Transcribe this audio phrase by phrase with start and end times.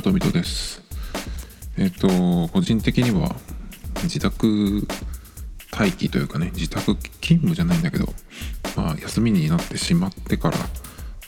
[0.00, 0.82] にちは、トミトです。
[1.76, 3.36] えっ、と、個人的には、
[4.04, 4.86] 自宅
[5.70, 8.06] 待機というかね、自宅勤務じゃないんだけど、
[8.76, 10.58] まあ、休みになってしまってから、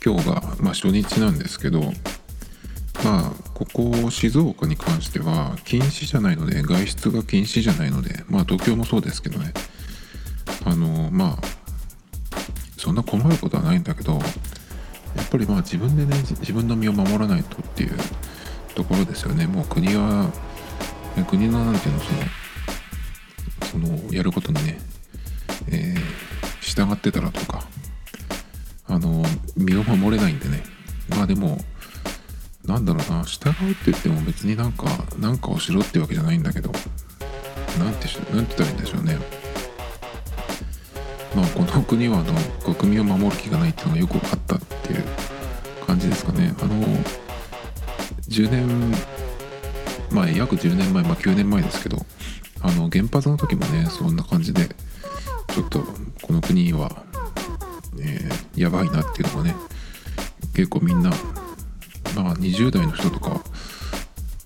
[0.05, 1.81] 今日が、まあ、初日なんですけど、
[3.05, 9.53] まあ、ここ、静岡に関しては、禁止じゃないので、外出が禁止じゃないので、まあ、東京もそうですけどね、
[10.65, 12.39] あの、まあ、
[12.79, 14.19] そんな困ることはないんだけど、
[15.15, 17.93] やっぱりまあ自分でね自分の身を守らないとっていう
[18.75, 19.47] ところですよね。
[19.47, 20.31] もう国は
[21.29, 22.01] 国のなんていうの
[23.71, 24.79] そのそのやることにね、
[25.69, 26.33] えー
[26.73, 27.65] 従ってたらとか
[28.87, 29.23] あの
[29.57, 30.63] 身を守れないんでね。
[31.11, 31.59] まあでも
[32.65, 34.87] なんだろうな従うって言っても別になんか
[35.19, 36.71] なんかをしろってわけじゃないんだけど
[37.79, 39.19] なんてなんて言ったらいいんでしょうね。
[41.35, 45.05] まあこの国はあの国民を守る気がないっていうのがよく分かったっていう
[45.87, 46.55] 感じですかね。
[46.61, 46.75] あの
[48.29, 48.95] 10年
[50.11, 51.99] 前約10年前まあ9年前ですけど
[52.61, 54.69] あの原発の時もねそんな感じで
[55.49, 55.81] ちょっと
[56.23, 57.05] この国は、
[58.01, 59.57] えーやばいなっていうのがね
[60.55, 61.11] 結構みんな
[62.15, 63.41] まあ20代の人とか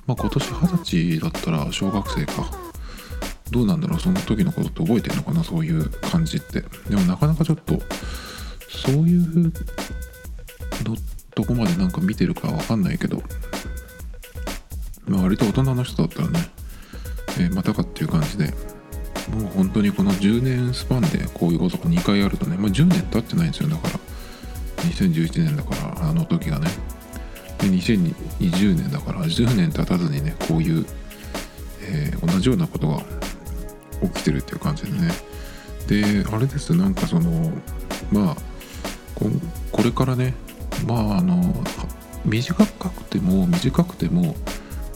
[0.06, 2.66] まあ今年二十歳だったら小学生か。
[3.50, 6.64] どうなんだろうその時のことって覚えてるのかなそういう感じって。
[6.88, 7.80] でもなかなかちょっと
[8.68, 9.52] そういう
[11.36, 13.22] どこまでなんか見てるかわかんないけど
[15.06, 16.40] まあ割と大人の人だったらね、
[17.38, 18.46] えーまたかっていう感じで
[19.30, 23.68] もう本当にこの10年スパンでこういうことが2回あるとねまあ10年経ってないんですよ。
[23.68, 23.98] だから
[24.84, 26.68] 2011年だからあの時がね。
[27.58, 30.86] で2020年だから10年経たずにねこういう、
[31.82, 33.02] えー同じようなことが
[34.02, 35.10] 起きてるっていう感じでね。
[35.86, 36.74] であれです。
[36.74, 37.52] なんかその
[38.10, 38.36] まあ
[39.72, 40.34] これからね
[40.86, 41.54] まああの
[42.24, 44.34] 短くても短くても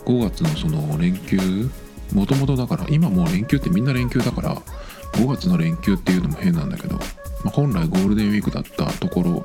[0.04, 1.70] 5月のその連休
[2.12, 4.56] もともとだから今もう連休ってみんな連休だから
[5.12, 7.02] 5月の連休っていうのも変なんだけど、ま
[7.46, 9.44] あ、本来ゴールデンウィークだったところ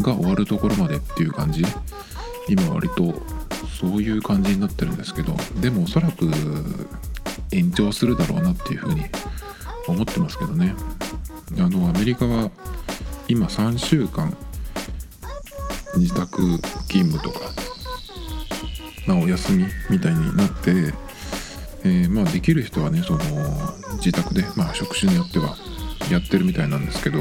[0.00, 1.64] が終わるところまでっていう感じ。
[2.46, 3.14] 今割と
[3.80, 6.30] そういう感じになってるんですけどでもおそらく
[7.52, 9.02] 延長するだろうなっていうふうに
[9.88, 10.74] 思ってますけどね。
[11.58, 12.50] あのアメリカは
[13.28, 14.36] 今3週間
[15.96, 17.50] 自宅勤務とか、
[19.06, 20.70] まあ、お休みみたいになって、
[21.84, 23.20] えーまあできる人はねその
[23.96, 25.56] 自宅で、まあ、職種によっては
[26.10, 27.18] やってるみたいなんですけど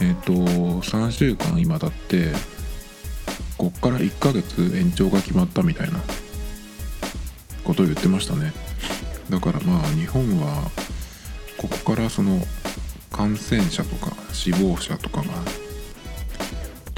[0.00, 2.32] えっ、と3週間今だって
[3.56, 5.98] こっから1ヶ月延長が決まったみたいな
[7.64, 8.52] ことを言ってましたね。
[9.28, 10.70] だからまあ日本は
[11.58, 12.40] ここからその
[13.10, 15.24] 感染者とか死亡者とかが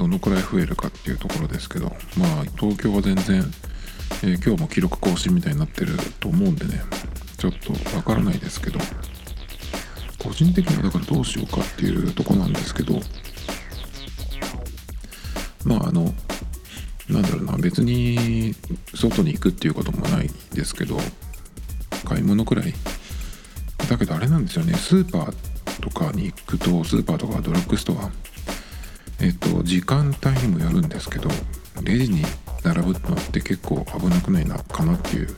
[0.00, 3.44] どのくらい増えるかっていうところですけどまあ東京は全然、
[4.22, 6.80] えー今日も記録更新みたいになってると思うんでね
[7.36, 8.78] ちょっとわからないですけど
[10.18, 12.94] 個人的にはだからどうしようかっていうとこなんですけど
[15.66, 16.14] まああの
[17.10, 18.54] なんだろうな別に
[18.94, 20.96] 外に行くっていうこともないですけど
[22.06, 22.72] 買い物くらい
[23.86, 28.10] だけどあれなんですよねスーパーとかに行くとスーパーとかドラッグストア
[29.20, 31.28] えっと時間帯にもよるんですけど
[31.82, 32.22] レジに
[32.62, 35.28] 並ぶのって結構危なくないなかなっていう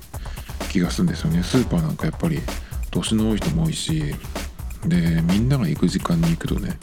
[0.70, 1.42] 気がするんですよね。
[1.42, 2.40] スーパーなんかやっぱり
[2.90, 4.14] 年の多い人も多いし
[4.86, 6.78] でみんなが行く時間に行くとね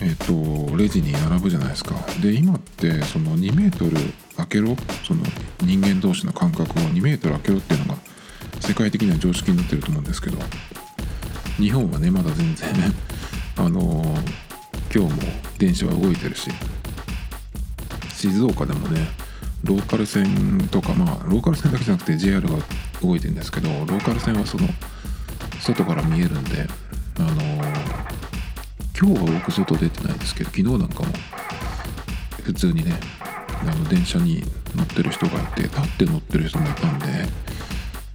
[0.00, 1.94] えっとレジに並ぶじゃないですか。
[2.20, 3.92] で今ってその2メートル
[4.36, 5.22] 開けろその
[5.60, 8.00] 人間同士の間隔を2メートル開けろっていうのが
[8.60, 10.38] 世界的には常識になってると思うんですけど
[11.58, 12.68] 日本はねまだ全然
[13.56, 14.16] あの
[14.94, 15.22] 今日も
[15.58, 16.50] 電車は動いてるし。
[18.22, 19.08] 静岡でもね
[19.64, 22.54] ローカル線とかまあローカル線だけじゃなくて JR が
[23.02, 24.68] 動いてるんですけどローカル線はその
[25.60, 26.68] 外から見えるんで
[27.18, 27.30] あの
[28.96, 31.06] 今日は僕外出てないですけど昨日なんかも
[32.44, 32.94] 普通にね
[33.60, 34.44] あの電車に
[34.76, 37.06] 乗ってる人がいて立って乗ってる人もいたんで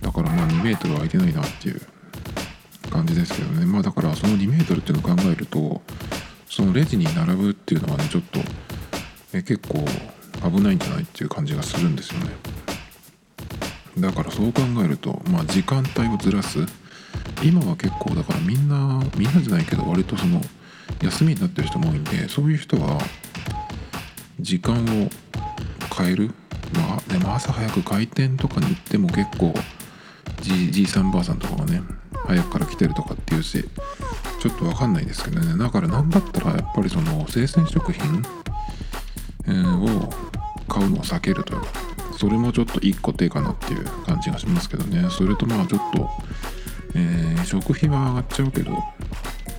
[0.02, 1.82] だからまあ2メートル空いてないなっていう
[2.90, 3.66] 感じですけどね。
[3.66, 5.82] まあだからその2メートルっていうのを考えると
[6.50, 8.40] そのレジに並ぶっていうのはねちょっと
[9.34, 9.86] え結構
[10.50, 12.32] 危ないんじゃないっていう感じがするんですよね。
[14.00, 16.60] だからそう考えるとまあ時間帯をずらす。
[17.44, 20.42] 今は結構だからみんなみんなじゃないけど割とその
[21.04, 23.00] 休みになってる人も多いんでそういう人は
[24.40, 25.10] 時間を
[25.96, 26.32] 変える。
[26.74, 29.54] まあでも朝早く開店とかに行っても結構
[30.42, 31.82] じじいさんばあさんとかがね
[32.26, 33.64] 早くから来てるとかっていうし
[34.48, 35.58] ちょっと分かんないですけどね。
[35.58, 38.24] だから何だったらやっぱりその生鮮食品、
[39.46, 40.14] を
[40.70, 41.54] 買うのを避けると。
[41.54, 41.68] いうか
[42.18, 45.08] それもちょっと1個手かなっていう感じがしますけどね。
[45.12, 46.10] それとまあちょっと、
[46.96, 48.72] えー、食費は上がっちゃうけど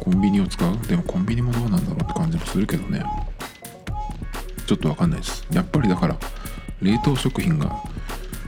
[0.01, 0.79] コンビニを使う？
[0.89, 3.05] でもコンビニもどうなんだろうって感じもするけどね。
[4.67, 5.47] ちょっとわかんないです。
[5.53, 6.17] やっぱりだから
[6.83, 7.77] 冷凍食品が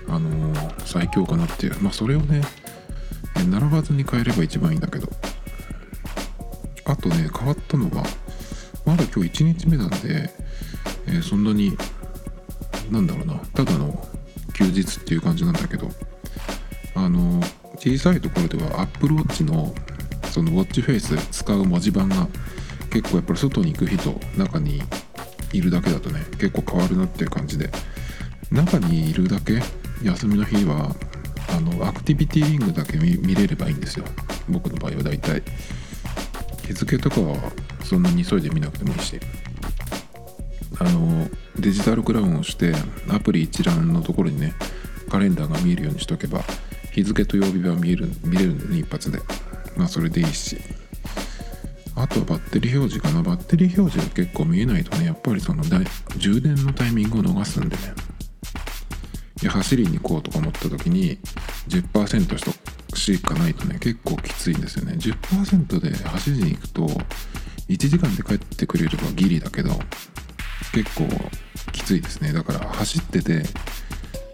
[0.09, 1.77] あのー、最強かなっていう。
[1.81, 2.43] まあそれをね
[3.49, 5.09] 並ばずに買えれば一番いいんだけど。
[6.91, 8.03] あとね変わったのが
[8.85, 10.29] まだ今日1日目なんで、
[11.07, 11.77] えー、そんなに
[12.91, 14.09] なんだろうなただの
[14.55, 15.89] 休日っていう感じなんだけど
[16.97, 17.41] あの
[17.77, 19.73] 小さいところでは Apple Watch の
[20.33, 22.27] そのウォッチフェイス使う文字盤が
[22.93, 24.83] 結構やっぱり外に行く日と中に
[25.53, 27.71] いるだけだとね結構変わるなっていう感じで
[28.51, 29.61] 中にいるだけ
[30.03, 30.95] 休みの日は
[31.51, 34.05] あのアクティビティリングだけ見れればいいんですよ。
[34.49, 35.43] 僕の場合はだいたい
[36.71, 37.37] 日付とかは
[37.83, 39.19] そんなに急いで見なくてもいいし。
[40.79, 41.29] あの
[41.59, 42.73] デジタルクラウンをして
[43.11, 44.55] アプリ一覧のところにね
[45.11, 46.41] カレンダーが見えるようにしとけば
[46.91, 49.19] 日付と曜日は見える見れるんでね一発で。
[49.77, 50.59] まあそれでいいし。
[51.97, 53.23] あとはバッテリー表示かな。
[53.23, 55.65] バッテリー表示が結構見えないとねやっぱりその
[56.17, 57.83] 充電のタイミングを逃すんでね。
[59.43, 61.19] いや走りに行こうとか思った時に
[61.69, 64.95] 10%しかないとね結構きついんですよね。
[64.95, 66.87] 10%で走りに行くと
[67.69, 69.71] 1時間で帰ってくれればギリだけど
[70.73, 71.09] 結構
[71.73, 72.33] きついですね。
[72.33, 73.45] だから走ってて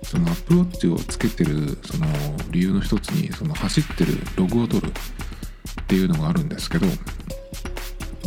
[0.02, 2.06] そのアプローチをつけてるその
[2.50, 6.86] 理由の一つにその走ってるログを取るっていうのがあるんですけど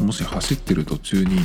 [0.04, 1.40] もし走ってる途中に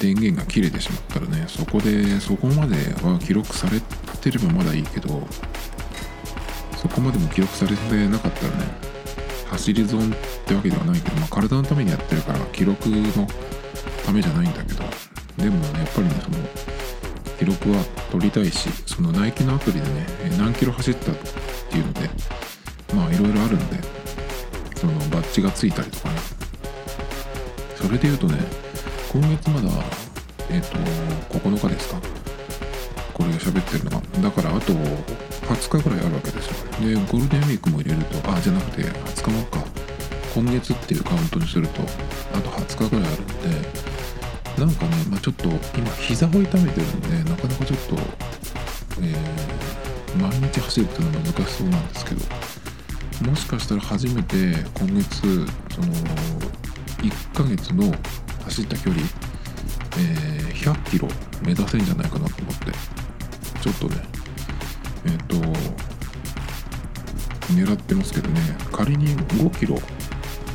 [0.00, 3.80] 電源が切れてしまったらねそこでそこまでは記録され
[4.20, 5.08] てればまだいいけど
[6.76, 8.64] そこまでも記録されてなかったらね
[9.50, 10.02] 走り損っ
[10.46, 13.26] てわけではないけど、まあ、体のためにやってるから記録の
[14.04, 14.84] ためじゃないんだけど
[15.36, 16.36] でもねやっぱりねその
[17.38, 20.06] 記録は取りたいしそのナイキのアプリでね
[20.38, 21.14] 何キロ走ったっ
[21.70, 22.10] ていうので
[22.94, 23.76] まあいろいろあるんで
[24.76, 26.40] そのバッジがついたりとかね。
[27.80, 28.38] それで言うとね
[29.12, 29.68] 今月まだ
[30.50, 32.00] えっ、ー、と9日ですか？
[33.12, 34.00] これ喋ってるのが。
[34.22, 36.54] だからあと20日ぐらいあるわけですよ。
[36.80, 39.80] でゴールデンウィークも入れるとあじゃなくて20日もか。
[40.32, 41.82] 今月っていうカウントにすると
[42.32, 43.34] あと20日ぐらいあるんで
[44.64, 47.96] なんかね、まあ、ちょっと今膝を痛めてるんでなかなかちょっと、
[49.02, 55.20] えー、毎日走るっていうのは難しそうなんですけどもしかしたら初めて今月
[55.74, 55.88] その
[56.98, 57.92] 1ヶ月の
[58.44, 59.02] 走った距離、
[59.98, 61.08] えー、100キロ
[61.42, 62.72] 目指せんじゃないかなと思って
[63.60, 64.02] ちょっとね
[65.06, 65.36] えっ、ー、と
[67.52, 68.40] 狙ってますけどね
[68.72, 69.78] 仮に5キロ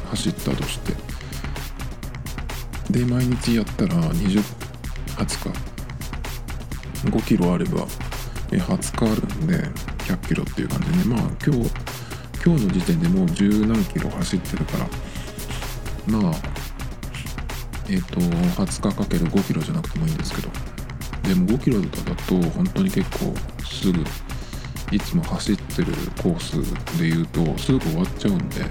[0.09, 0.93] 走ったとして
[2.89, 4.41] で毎日やったら20
[5.17, 7.85] 20日5キロあれば
[8.49, 9.57] 20日あるんで
[10.05, 11.71] 100キロっていう感じでねまあ今日
[12.45, 14.87] 今日の時点でもう十何キロ走ってるから
[16.07, 16.54] まあ
[17.89, 20.49] えっ、と20日かける5キロじゃなくてもいいんですけど。
[21.23, 23.33] でも5キロとかだと本当に結構
[23.65, 24.03] すぐ
[24.91, 25.87] いつも走ってる
[26.21, 28.61] コースで言うとすぐ終わっちゃうんで。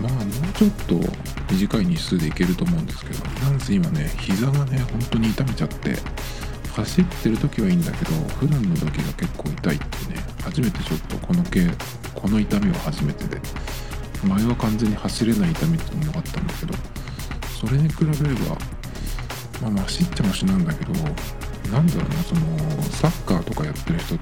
[0.00, 0.94] まあもうちょっと
[1.52, 5.96] 短い日数でいけると思うんですけどなんせ今ね膝がね本当に痛めちゃって
[6.76, 11.66] 走ってる時はいいんだけど普段の時が結構痛いってね初めてちょっとこの系
[12.14, 13.40] この痛みは初めてで
[14.22, 16.74] 前は完全に走れない痛みっていうのがあったんだけど
[17.58, 18.56] それに比べれば
[19.60, 20.92] まあマシっちゃマシなんだけど
[21.72, 24.16] なんだろうなそのサッカーとかやってる人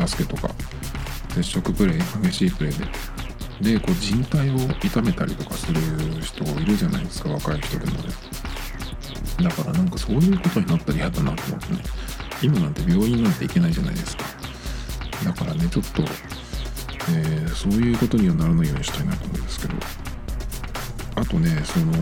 [0.00, 0.48] バスケとか
[1.34, 3.18] 接触プレー激しいプレーで。
[3.60, 5.80] でこう人体を痛めたりとかする
[6.22, 8.08] 人いるじゃないですか若い人でもね。
[9.42, 11.82] だからなんかそういうことになったら嫌だなと思ってね。
[12.40, 14.22] 今なんて病院なんて行けないじゃないですか。
[15.24, 16.02] だからねちょっと、
[17.10, 19.74] えー、そういうことにはならないようにしたいなと思うんですけど。
[21.16, 21.92] あとねその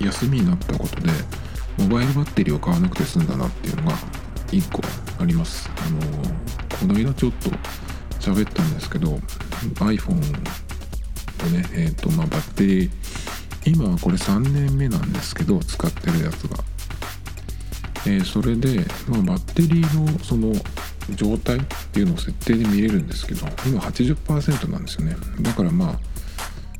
[0.00, 1.10] 休みになったことで
[1.78, 3.96] モバイルバッテリーを買わなくて済んだなっていうのが
[4.48, 4.80] 1個
[5.22, 5.68] あります。
[5.76, 6.00] あの
[6.78, 7.50] この間ちょっと
[8.20, 9.18] 喋ったんですけど
[9.76, 10.16] iPhone を
[11.50, 12.90] ねえっ、ー、とまあバッテリー
[13.66, 16.62] 今はこれ3年目なんですけど使ってるやつが、
[18.06, 20.52] えー、それで、まあ、バッテリーのその
[21.14, 21.60] 状態っ
[21.92, 25.16] ていうのを設定で見れるんですけど今80%なんですよね。
[25.40, 26.15] だからまあ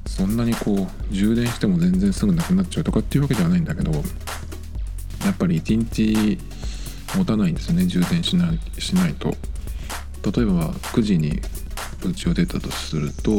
[0.07, 4.01] そんなにこう充電しても全然すぐなくなっちゃうとかっていうわけではないんだけどや
[5.33, 6.39] っぱり1日
[7.17, 9.29] 持たないんですね充電しないしないと。
[9.29, 11.41] 例えば9時に
[12.05, 13.31] 家を出たとすると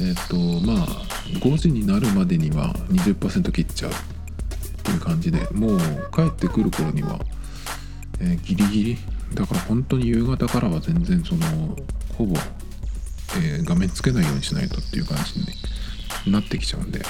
[0.00, 0.86] えっ、とまあ
[1.40, 3.94] 5時になるまでには20%切っちゃうっ
[4.82, 5.78] ていう感じでもう
[6.12, 7.20] 帰ってくる頃には
[8.20, 8.98] えー、ギリギリ。
[9.34, 11.76] だから本当に夕方からは全然その
[12.16, 12.36] ほぼ、
[13.38, 15.40] えー、画面つけないようにしないとっていう感じ
[16.26, 17.02] になってきちゃうんで。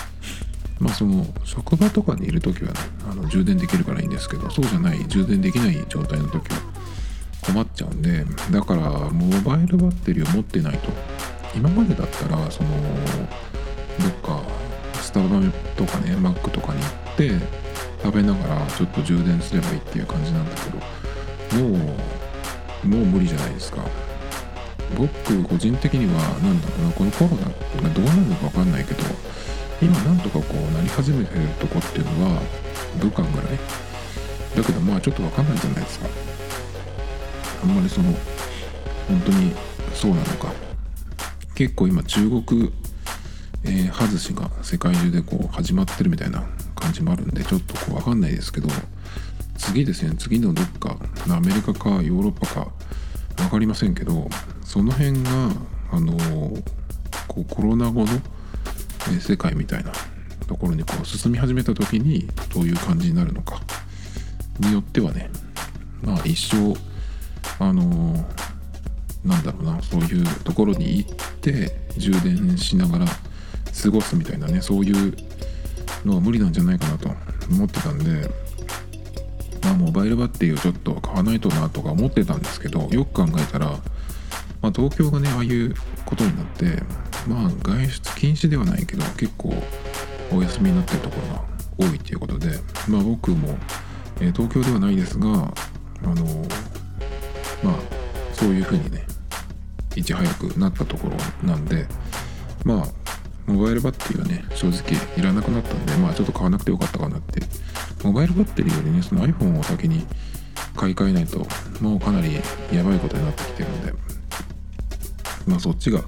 [0.81, 6.61] まあその職場とかにいる時はねあの充電できるからいいんですけどそうじゃない充電できない状態の時は
[7.43, 10.91] 困っちゃうんでだからモバイルバッテリーを持ってないと
[11.55, 14.43] 今までだったらそのどっか
[14.95, 15.41] スタバ
[15.77, 17.31] とかねマックとかに行って
[18.03, 20.71] 食べながらちょっと充電すればいいっていう感じなんだけ
[21.57, 21.69] ども
[22.85, 23.83] うもう無理じゃないですか。
[24.97, 29.03] 僕個人的には何だろうなこのコロナがどうなるのか分かんないけど
[29.83, 32.41] 今なんとかこうなり始めてるとこっていうのは
[33.01, 33.47] 武漢ぐらい
[34.57, 36.07] だけどまあちょっと分かんないじゃないですか。
[37.63, 38.13] あんまりその
[39.09, 39.53] 本当に
[39.95, 40.53] そうなのか。
[41.55, 42.73] 結構今中国、
[43.65, 48.69] えー、外しが世界中でこう始まってるみたいな感じもあるんでちょっとこう分かんないですけど
[49.59, 50.15] 次ですね。
[50.19, 50.97] 次のどっか
[51.29, 52.69] アメリカかヨーロッパか
[53.37, 54.29] 分かりませんけど
[54.65, 55.51] その辺が
[55.93, 56.17] あの
[57.29, 58.07] こうコロナ後の
[59.21, 59.93] 世界みたいな
[60.49, 63.61] ところにこう進み始めた時にどういう感じになるのか
[64.61, 65.31] によってはね
[66.03, 66.75] まあ一生
[67.59, 67.85] あの
[69.25, 75.15] なんだろうなそういうところに行って充電しながら過ごすみたいなねそういう
[76.05, 77.11] のは無理なんじゃないかなと
[77.51, 78.29] 思ってたんで
[79.63, 83.79] まあモバイルバッテリーをちょっと買わないとなとか思ってたんですけどよく考えたら、
[84.65, 85.75] まあ、東京がねああいう
[86.07, 86.83] ことになって
[87.29, 89.53] まあ外出禁止ではないけど結構
[90.33, 92.49] お休みになってるところが多いっていうことで
[92.89, 93.59] まあ僕も、
[94.23, 96.25] えー、東京ではないですがあの
[97.63, 97.79] まあ
[98.33, 99.05] そういうふうにね
[99.97, 101.87] いち早くなったところなんで
[102.65, 102.87] まあ
[103.47, 107.43] モバイルバッテリーはね正直いらなくなったんでまあちょっと買わなくてよかったかなって。
[108.03, 110.07] モバイルバッテリーよりねその iPhone を先に
[110.77, 111.39] 買い替えないと
[111.81, 114.14] もうかなりやばいことになってきてるんで。
[115.47, 116.03] まあそっちが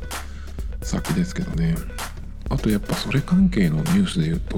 [0.82, 1.74] 先ですけどね。
[2.48, 4.56] あとやっぱそれ関係のニュースで言うと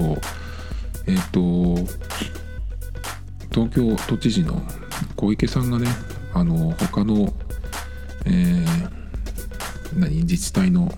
[1.07, 1.91] えっ、ー、と
[3.51, 4.61] 東京都知事の
[5.15, 5.87] 小池さんがね
[6.33, 7.33] あの他の、
[8.25, 10.91] えー、何自治体の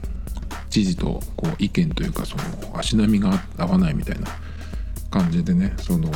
[0.69, 2.43] 知事とこう意見というかその
[2.77, 4.27] 足並みが合わないみたいな
[5.09, 6.11] 感じでねその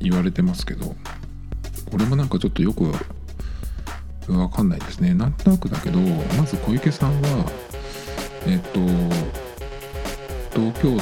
[0.00, 0.94] 言われてますけど
[1.90, 2.92] これもなんかちょっとよく
[4.28, 5.14] わかんないですね。
[5.14, 7.50] なんとなくだけどまず小池さんは
[8.46, 8.80] えっと
[10.54, 10.96] 東京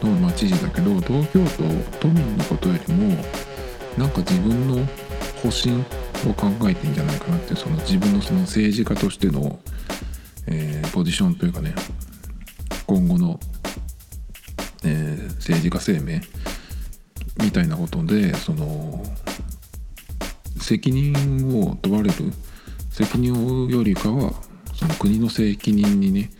[0.00, 3.16] 都の、ま、知事だけど東京都都民のことよりも
[3.96, 4.76] なんか自分の
[5.42, 5.76] 方針
[6.28, 9.58] を考えてんじゃないかなってその自分のその政治家としての、
[10.46, 11.74] えー、ポジションというかね
[12.86, 13.38] 今後の、
[14.84, 16.20] えー、政治家生命
[17.42, 19.02] みたいなことでその
[20.60, 22.14] 責任を問われる
[22.90, 24.32] 責任を負うよりかは
[24.74, 26.30] その国の責任にね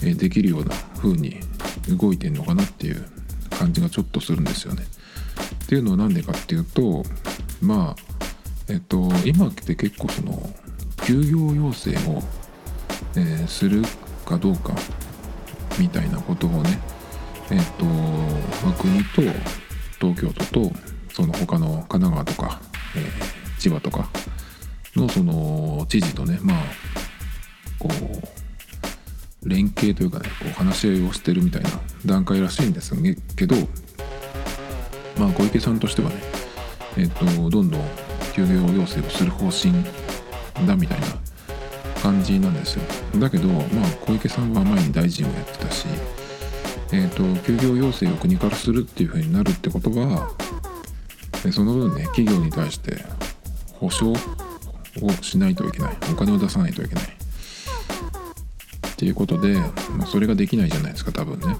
[0.00, 1.40] できるような風に
[1.88, 3.04] 動いてんのかなっていう
[3.50, 4.84] 感じがちょっとするんですよね。
[5.64, 7.02] っていうのは何でかっていうと
[7.60, 8.02] まあ
[8.68, 10.50] えっと今って結構その
[11.04, 12.22] 休業要請を、
[13.16, 13.82] えー、する
[14.24, 14.72] かどうか
[15.78, 16.78] みたいなことをね
[17.50, 19.22] えっと、まあ、国と
[20.00, 20.72] 東京都と
[21.12, 22.60] その他の神奈川とか、
[22.96, 24.08] えー千葉とか
[24.96, 26.56] のその知事とねまあ
[27.78, 31.70] こう連携というかねこう話し合いをしてるみたいな
[32.06, 32.94] 段階らしいんです
[33.36, 33.56] けど
[35.18, 36.16] まあ小池さんとしてはね
[36.96, 37.84] えっ、とどんどん
[38.34, 39.72] 休業要請をする方針
[40.66, 41.06] だみたいな
[42.02, 42.82] 感じなんですよ。
[43.20, 43.64] だけどまあ
[44.00, 45.86] 小池さんは前に大臣をやってたし
[46.90, 50.30] えーと、と休業要請を国からするっていうふうになるってことは
[51.52, 53.04] その分ね企業に対して
[53.78, 54.16] 保証を
[55.22, 55.96] しないといけない。
[56.12, 57.04] お金を出さないといけない。
[57.04, 57.08] っ
[58.96, 59.54] ていうことで、
[59.96, 61.56] まあ、それができないじゃないですか多分ね。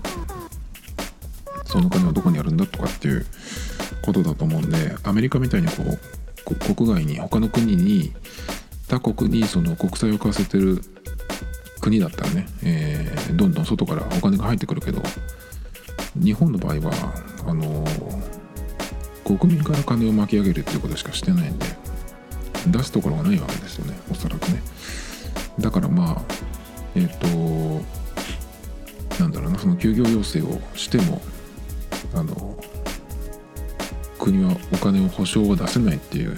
[1.68, 3.26] その金はどこにあるんだとかっていう
[4.02, 8.12] ことだと思うんでアメリカみたいにこう国外に他の国に
[8.88, 10.80] 他国にその国債を買わせてる
[11.80, 15.02] 国だったらね、えー、どんどん外からお金が入ってくるけど
[16.16, 16.92] 日本の場合は
[17.46, 17.84] あの
[19.24, 21.66] 国民から金を巻き上げるっていうことしかしてないんで
[22.66, 24.62] 出すところがないわけですよねおそらくね。
[25.58, 26.22] だからまあ
[26.94, 27.84] えっ、ー、と
[29.22, 31.20] なんだろうなその休業要請をしても
[32.14, 32.56] あの
[34.18, 36.36] 国はお金を保証は出せないっていう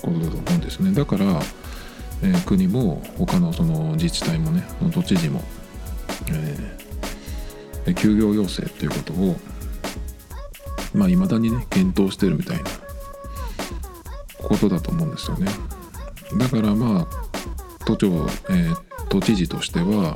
[0.00, 0.92] ことだと思うんですね。
[0.92, 1.24] だから、
[2.22, 5.42] えー、国も他のその自治体もね都知事も、
[6.32, 9.36] えー、休業要請っていうことを
[10.94, 12.70] まあいまだにね検討してるみたいな
[14.50, 15.46] ことだと思うんですよね
[16.36, 17.06] だからまあ
[17.84, 18.08] 都庁、
[18.50, 18.76] えー、
[19.08, 20.14] 都知事としては、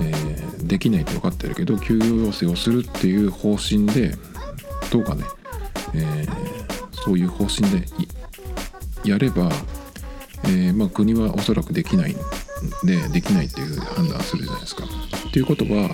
[0.00, 4.16] えー、できないと分かってるけど休業要請をするっていう方針で
[4.90, 5.24] どうかね、
[5.94, 7.86] えー、そういう方針で
[9.04, 9.50] やれば、
[10.48, 12.16] え、まあ、国はおそらくできないん
[12.84, 14.84] でできないっていう判断するじゃないですか。
[15.32, 15.90] ということは、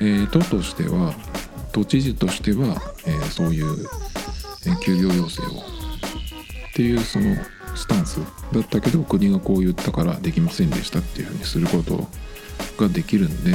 [0.00, 1.14] え、都としては
[1.72, 3.88] 都知事としては、え、そういう、
[4.80, 5.73] 休業要請を
[6.74, 7.36] っていうその
[7.76, 8.18] スタンス
[8.52, 12.08] だったけど国がこう言ったからできませんでしたっていうふうにすること
[12.82, 13.52] ができるんで、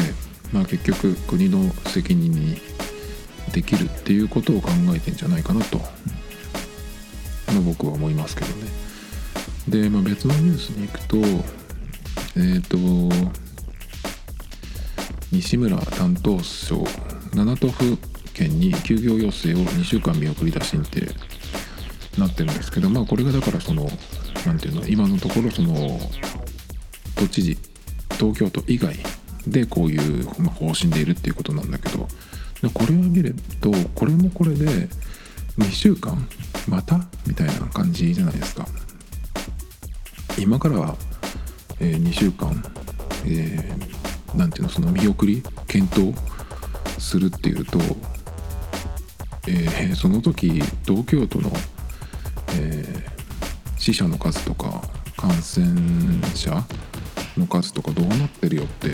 [0.53, 2.61] まあ、結局国の責任に
[3.51, 5.83] できるっていうことを考えてんじゃないかなと、ま
[7.57, 8.67] あ、僕は思いますけどね。
[9.67, 13.35] で、まあ、別のニュースに行くとえっ、ー、と
[15.33, 16.85] 西村担当省
[17.33, 17.97] 七都府
[18.33, 21.01] 県に休業要請を2週間見送り出しにて
[22.17, 23.89] なってるんですけどまあこれがだからその
[24.45, 25.99] 何ていうの今のところその
[27.15, 27.57] 都知事
[28.17, 28.95] 東京都以外
[29.47, 32.07] でこういう方針でいるっていうことなんだけど
[32.73, 34.89] これを見るとこれもこれで
[35.57, 36.27] 2週間
[36.67, 38.65] またみたいな感じじゃないですか。
[40.37, 40.95] 今から、
[41.79, 42.63] えー、2週間、
[43.25, 46.15] えー、ていうのその見送り検討
[46.97, 47.79] するっていうと、
[49.47, 51.51] えー、その時東京都の、
[52.55, 54.81] えー、死者の数とか
[55.17, 55.67] 感染
[56.35, 56.63] 者
[57.37, 58.89] の数とかどうなってるよって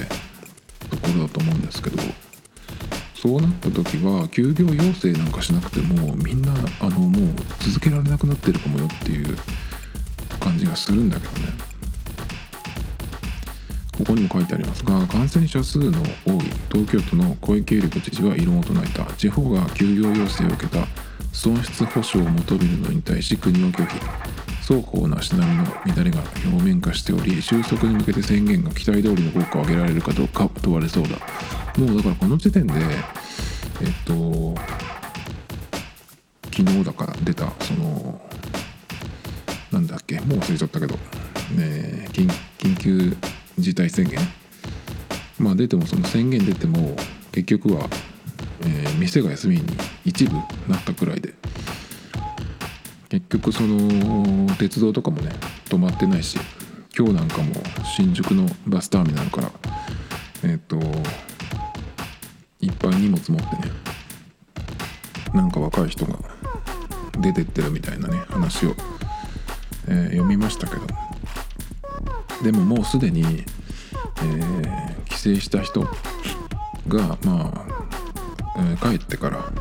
[0.90, 1.98] ところだと思うんですけど
[3.16, 9.36] そうなった時は休業要請なんかしなくてもみんなあのもう続けられなくなってるかもよっていう
[10.40, 11.76] 感じがするんだけどね。
[13.98, 15.92] ここにも書いてありますが感染者数の
[16.26, 19.06] 多い東京都の小池百合子知事は異論を唱えた。
[19.14, 20.86] 地方が休業要請を受けた
[21.36, 24.00] 損失補償を求めるのに対し国を拒否。
[24.62, 31.18] 双方の足並みの乱れが表面化しており収束に向けて宣言が期待通りの効果を上げられるかどうか問われそうだ。
[31.78, 32.84] もうだからこの時点でえっ
[34.06, 34.56] と
[36.52, 38.20] 昨日だから出たその
[39.72, 43.16] なんだっけもう忘れちゃったけど、ね、緊緊急
[43.60, 44.20] 事態宣言。
[45.38, 46.96] まあ出てもその宣言出ても
[47.32, 47.90] 結局は、
[48.66, 49.64] えー、店が休みに
[50.04, 50.36] 一部
[50.68, 51.34] なったくらいで。
[53.10, 55.32] 結局その鉄道とかもね
[55.66, 56.38] 止まってないし
[56.98, 57.54] 今日なんかも
[57.96, 59.52] 新宿のバスターミナルから
[60.44, 60.78] えっ、ー、と
[62.60, 63.72] いっぱい荷物持ってね
[65.34, 66.18] なんか若い人が
[67.20, 68.76] 出てってるみたいなね話を、
[69.88, 70.82] えー、読みましたけど。
[72.44, 75.82] でももうすでに、えー、帰省した人
[76.88, 77.85] がまあ、
[78.82, 79.52] 帰ってから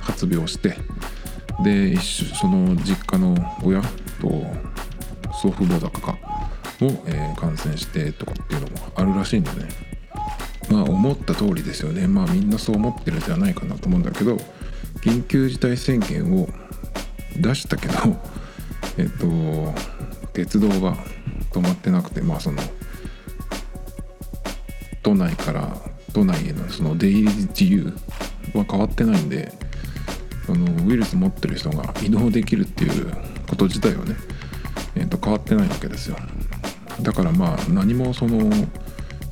[0.00, 0.76] 発病して
[1.62, 3.82] でその実家の親
[4.20, 4.28] と
[5.42, 6.16] 祖父母だか
[6.80, 9.68] も、え、感染してとかっていうのもあるらしいんでね。
[10.70, 12.06] まあ思った通りですよね。
[12.06, 14.36] まあみんなそう思ってるんじゃないかなと思うんだけど
[15.02, 16.48] 緊急事態宣言を
[17.36, 17.94] 出したけど
[18.96, 19.74] えっと
[20.32, 20.96] 鉄道が
[21.50, 22.62] 止まってなくてまあその
[25.02, 25.76] 都内から
[26.12, 27.92] 都内へのその出入り自由
[28.54, 29.52] は変わってないんで
[30.46, 33.12] そのウイルス持ってる人が移動できるっていう
[33.48, 34.16] こと自体はね、
[34.96, 36.16] えー、と変わってないわけですよ。
[37.02, 38.50] だからまあ何もその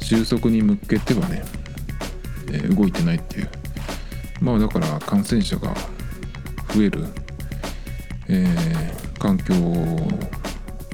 [0.00, 1.42] 収束に向けてはね、
[2.52, 3.48] えー、動いてないっていう。
[4.40, 5.74] まあだから感染者が
[6.72, 7.04] 増える、
[8.28, 9.54] えー、環境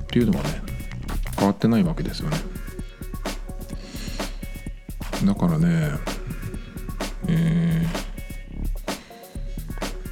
[0.02, 0.62] っていうのはね
[1.36, 2.53] 変わってないわけですよね。
[5.24, 5.90] だからね
[7.26, 7.86] え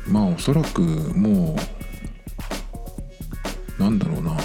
[0.07, 1.57] ー、まあおそらくも
[3.79, 4.37] うなんだろうな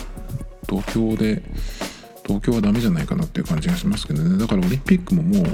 [0.69, 1.41] 東京で
[2.25, 4.37] 東京はダメじゃないかなっていう感じがしますけどね。
[4.37, 5.45] だからオリンピックももう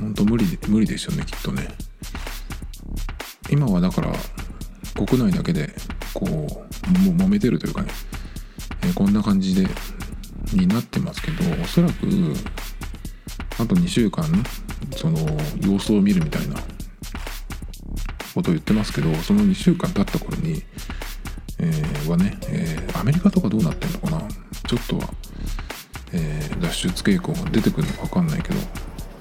[0.00, 1.68] 本当無理無理ですよねきっとね。
[3.50, 4.12] 今はだから
[4.94, 5.74] 国内だけで
[6.14, 6.48] こうもう
[7.16, 7.88] 揉めてるというかね、
[8.82, 9.68] えー、こんな感じで
[10.52, 12.06] になってますけどおそらく
[13.58, 14.24] あと2週間
[14.96, 15.18] その
[15.60, 16.56] 様子を見るみたいな
[18.34, 20.62] ことを言ってますけどその2週間経った頃に、
[21.58, 24.22] えー、はね、えー、アメリカとかどうなってんのかな。
[24.68, 25.08] ちょっとは、
[26.12, 28.56] えー、脱出傾向が出てくるのか分かんないけど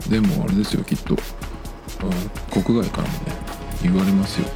[0.10, 1.16] でもあれですよきっと。
[2.52, 3.20] 国外からもね
[3.84, 4.48] 言われますよ。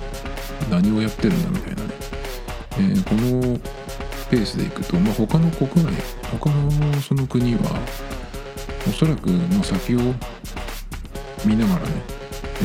[0.70, 1.90] 何をやってるんだみたいなね、
[2.72, 3.60] えー、この
[4.30, 5.94] ペースでいくと、まあ、他の国外
[6.40, 7.80] 他のその国は
[8.90, 10.00] おそらくもう先を
[11.46, 11.92] 見ながらね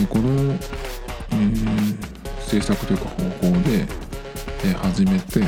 [0.09, 1.95] この、えー、
[2.39, 3.87] 政策というか方法で、
[4.65, 5.41] え、始めて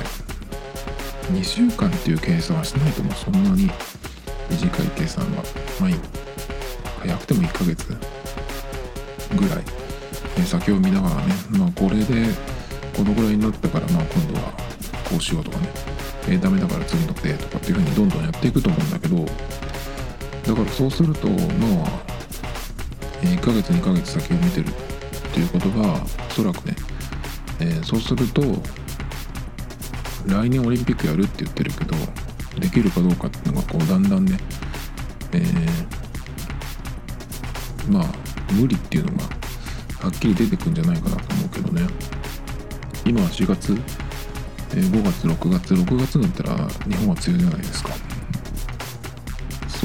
[1.32, 3.70] 2週間っていう計算はしないともそんなに
[4.50, 5.42] 短い計算は
[5.80, 5.90] まあ
[7.00, 7.88] 早くても1ヶ月
[9.34, 9.64] ぐらい、
[10.38, 12.26] え先を見ながらねまあこれで
[12.94, 14.52] このぐらいになったからまあ今度は
[15.08, 15.68] こうしようとかね、
[16.28, 19.24] えー、ダメだから次の手とかっていう風にどんどんやっていくと思うんだけど
[20.46, 21.86] だからそうするとまあ
[23.22, 24.72] 1ヶ月2ヶ月先を見てるっ
[25.34, 26.76] ていうことがおそらくね、
[27.60, 28.42] えー、そうすると
[30.26, 31.96] 来年オリンピックやるって言ってるけど
[32.60, 34.38] できるかどうかっていうのがこうだんだんね、
[35.32, 35.52] えー、
[37.92, 38.06] まあ
[38.52, 39.24] 無理っていうのが
[40.00, 41.86] はっきり出てくんじゃないかなと思うけどね。
[43.04, 43.78] 今は4月、
[44.72, 48.05] えー、5月6月6月になったら日本は梅雨じゃないですか。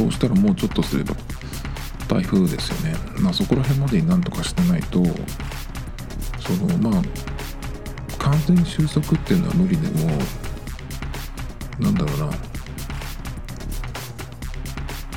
[0.02, 1.14] そうしたらもうちょっとすれば
[2.08, 2.98] 台風ですよね。
[3.20, 5.04] まあそこら辺までになんとかしてないと
[6.40, 7.04] そのまあ
[8.18, 10.10] 完全に収束っていうのは無理でも
[11.80, 12.38] なんだろうな。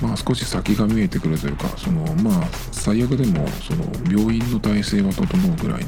[0.03, 5.85] まあ少し先が見えてくるというかそのまあ最悪でもその病院の体制は整うぐらい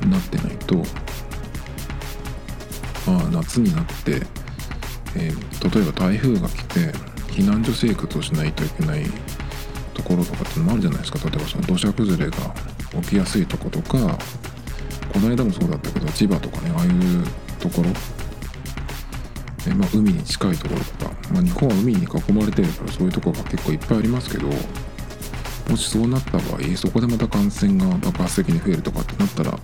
[0.00, 0.76] になってないと
[3.06, 4.22] まあ夏になって、
[5.14, 9.04] えー、例えば台風が来て避難所生活をしないといけない
[9.92, 11.18] ところとかってのもあるじゃないですか。
[11.28, 12.36] 例えばその土砂崩れが
[13.02, 13.98] 起きやすいとことか
[15.12, 16.92] この間もそうだったけど千葉とかねああいう
[17.58, 17.90] ところ、
[19.66, 29.58] えまあ、海に近いところとか、まあ、日本は海に囲まれてるからそういうとこが結構いっぱいありますけどもしそうなった場合そこでまた感染が爆発的に増えるとかってなったら、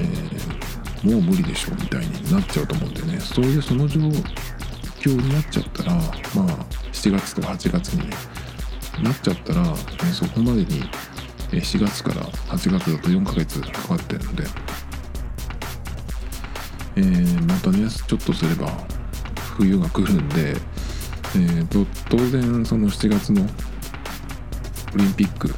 [0.00, 3.20] えー、もう無理でしょみたいになっちゃうと思うんでね。
[3.20, 4.00] そういうその状
[5.00, 6.04] 況になっちゃったらまあ
[6.92, 8.10] 7月とか8月に
[9.02, 9.74] なっちゃったら、ね、
[10.12, 10.82] そこまでに
[11.52, 14.44] 4月から8月だと4ヶ月かかってるので、
[16.96, 18.68] えー、またねちょっとすれば
[19.56, 25.52] 冬が来るんで、えーと、当然その7月のオリンピック、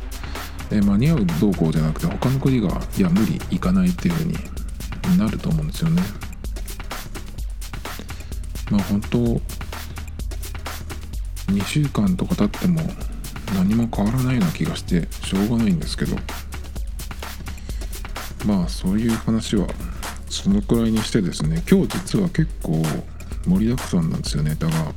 [0.71, 6.03] えー、間に合うどうこうじゃなくて他の国がいや無理行かないっていう風になると思うんですよね。
[8.73, 9.19] まあ本当
[11.53, 12.81] 2週間とか経っても
[13.55, 16.17] 何も変わらないような気がしてしょうがないんですけど。
[18.47, 19.69] まあそういう話は
[20.29, 21.63] そのくらいにしてですね。
[21.71, 22.83] 今日実は結構
[23.47, 24.95] 盛りだくさんなんですよネタが。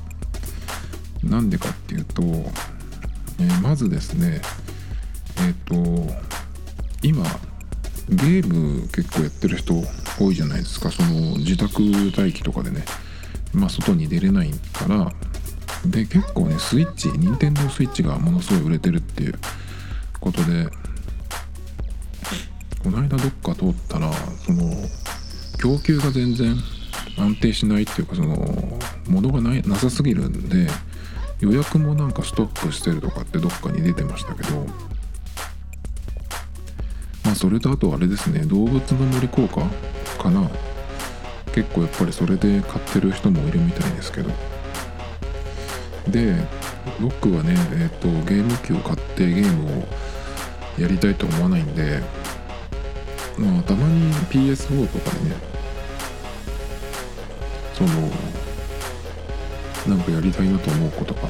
[1.21, 4.41] なんでかっていうと、えー、まずですね
[5.39, 6.13] えっ、ー、と
[7.03, 7.25] 今
[8.07, 9.73] ゲーム結構やってる人
[10.17, 10.89] 多いじゃないですか。
[10.91, 12.85] その自宅待機とかでね。
[13.55, 15.11] まあ外に出れないから
[15.85, 19.35] で結構ねスイッチ任天堂スイッチがものすごい売れてるっていう
[20.19, 20.69] ことで
[22.83, 24.71] この間どっか通ったらその
[25.59, 26.55] 供給が全然
[27.17, 30.67] 安定しないっていうかその物がないなさすぎるんで
[31.39, 34.65] 予約もなんかストップしてるとかってどっかに出てましたけど
[37.23, 39.61] まあそれとあとあれですね動物の森効果
[40.21, 40.49] かな。
[41.55, 44.29] 結構やっぱりそれで買ってる人もいるみたいですけど。
[46.09, 46.35] で
[46.99, 49.87] 僕はね、えーと、ゲーム機を買ってゲームを
[50.77, 51.99] やりたいと思わないんで、
[53.37, 55.35] まあ、たまに PS4 とかでね
[57.73, 57.89] その
[59.87, 61.21] なんかやりたいなと思うことが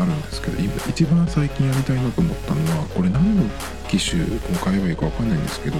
[0.00, 3.42] あるんですけど一番最近やりたいなと思ったのはこれ何の
[3.88, 4.26] 機種を
[4.62, 5.76] 買えばいいか分かんないんですけど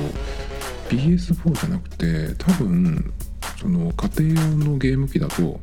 [0.89, 3.13] PS4 じゃなくて多分
[3.61, 5.61] その家庭用のゲーム機だと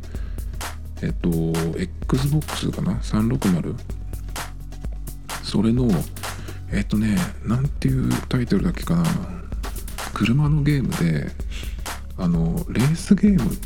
[1.02, 1.30] えっと
[2.10, 3.76] XBOX かな？360
[5.44, 5.88] それの
[6.72, 9.06] えっとねなんていうタイトルだっけかな？
[10.14, 11.32] 車のゲームで
[12.18, 13.58] あのレースゲームっ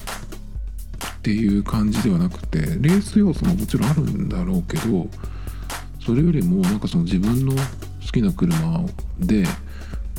[1.21, 5.07] ていう感じではなくてレース要素ももちろんあるんだろうけど
[6.03, 7.59] それよりもなんかその自分の好
[8.11, 8.85] きな車
[9.19, 9.43] で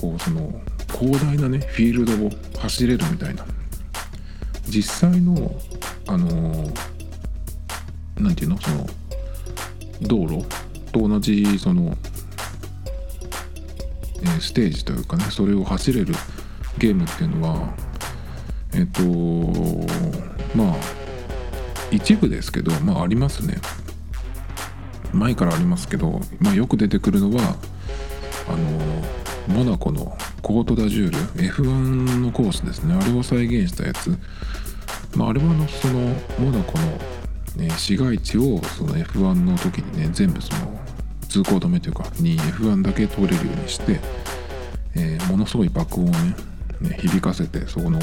[0.00, 0.60] こうその
[0.98, 3.44] 広大なねフィールドを走れるみたいな。
[4.70, 5.54] 実際の
[6.06, 6.72] あの
[8.16, 8.60] 何て言うの？
[8.60, 8.86] その
[10.02, 10.44] 道路？
[10.92, 11.96] と同じその、
[14.22, 16.14] えー、ステージというかねそれを走れる
[16.78, 17.74] ゲームっていうのは
[18.74, 19.02] えっ、と
[20.56, 20.76] まあ
[21.90, 23.56] 一部ですけどまあありますね。
[25.12, 27.56] 前からありますけど、まあ、よく出てくるのは
[28.48, 31.18] あのモナコのコートダジュール
[31.52, 32.94] ？F1 のコースですね。
[32.94, 34.16] あれを再現したやつ、
[35.16, 36.00] まあ、あれはのその
[36.38, 36.98] モナコの
[37.56, 40.80] ね、市街地をその F1 の時にね全部その
[41.28, 44.00] 通行止めというかに F1 だけ通れるようにして、
[44.94, 46.34] えー、ものすごい爆音をね
[46.80, 47.98] ね響かせてそこの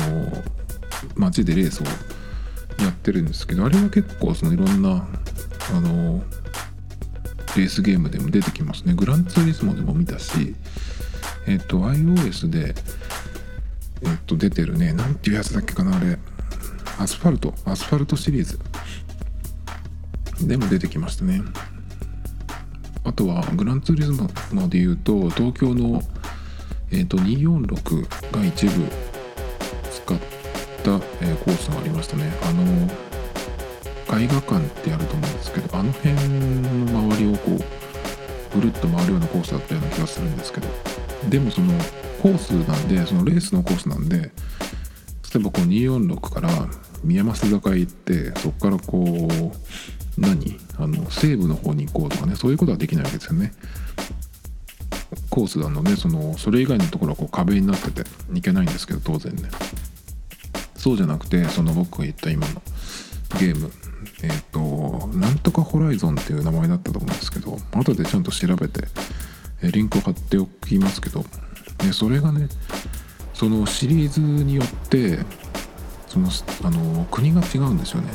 [1.15, 1.85] 街でレースを
[2.83, 5.07] やってるんですけどあれは結構そのいろんな
[5.73, 6.21] あの
[7.55, 8.93] レースゲームでも出てきますね。
[8.93, 10.55] グランツーリスモでも見たし
[11.47, 12.75] えっ、と iOS で
[14.03, 16.19] えっ、と出てるねなんていうやつだっけかなあれ。
[16.99, 18.60] アスファルトアスファルトシリーズ。
[20.47, 21.41] でも出てきましたね。
[23.03, 26.01] あとはグランツーリズムでいうと東京の、
[26.91, 28.71] えーと、246が一部
[29.89, 30.17] 使っ
[30.83, 32.31] た、えー、コースがありましたね。
[32.43, 40.67] あの絵画館ってあると思うんですけどあの辺の周りをこうぐるっと回るようなコースだったような気がするんですけど。
[41.29, 41.73] でもその
[42.21, 44.29] コースなんでそのレースのコースなんで例
[45.36, 46.49] えばこう246から
[47.03, 50.60] 宮益坂へ行ってそこからこう何？
[50.77, 53.53] あの西部の方に行こうとかねそういうことはできないわけですよね。
[55.29, 59.49] コースなのでそのそれ以外のところはこう壁になってていけないんですけど当然ね。
[60.75, 62.62] そうじゃなくてその僕が言った今の
[63.39, 63.71] ゲーム。
[64.23, 68.88] えっ、ー、となんとかホライゾンっていう名前だったと思うんですけど後でちゃんと調べて
[69.62, 71.23] リンクを貼っておきますけど
[71.79, 72.47] でそれがね
[73.33, 75.19] そのシリーズによって
[76.07, 76.29] その
[76.63, 78.11] あの国が違うんですよね。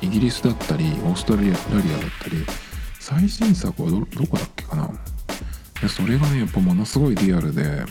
[0.00, 1.62] イギリスだったりオーストラリアだっ
[2.20, 2.44] たり
[3.00, 4.90] 最新作はどこだっけかな。
[5.80, 7.84] でそれがねやっぱものすごいリアルで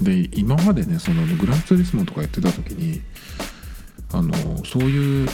[0.00, 3.00] で今までねそのグランツーリスモとかやってた時に
[4.12, 4.32] あの
[4.64, 5.28] そういう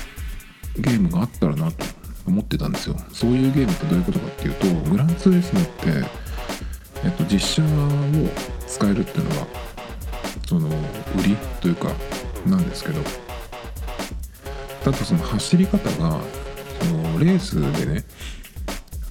[0.76, 1.84] ゲームがあったらなと
[2.26, 2.96] 思ってたんですよ。
[3.12, 5.70] そういうゲームってどういうことかっていうとグランツーリスモって、
[7.04, 7.66] えっと、実写を
[8.66, 9.46] 使えるっていうのが
[10.46, 10.72] その売
[11.26, 11.90] りというか
[12.46, 13.00] なんですけど
[14.84, 16.20] ただその走り方が
[16.80, 18.04] そのレースでね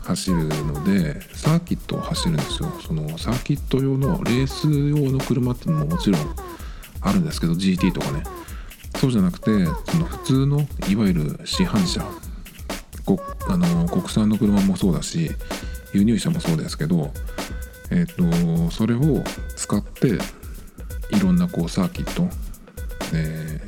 [0.03, 2.71] 走るのでサーキットを走るんですよ。
[2.85, 6.35] そのサーキット用のレース用の車っていうのももちろん
[7.01, 8.23] あるんですけど GT とかね。
[8.95, 12.03] そうじゃなくてその普通のいわゆる市販車。
[13.49, 15.31] あの国産の車もそうだし
[15.93, 17.11] 輸入車もそうですけど
[17.89, 19.23] え、ー、とそれを
[19.55, 20.07] 使って
[21.15, 22.27] いろんなこうサーキット、
[23.13, 23.61] え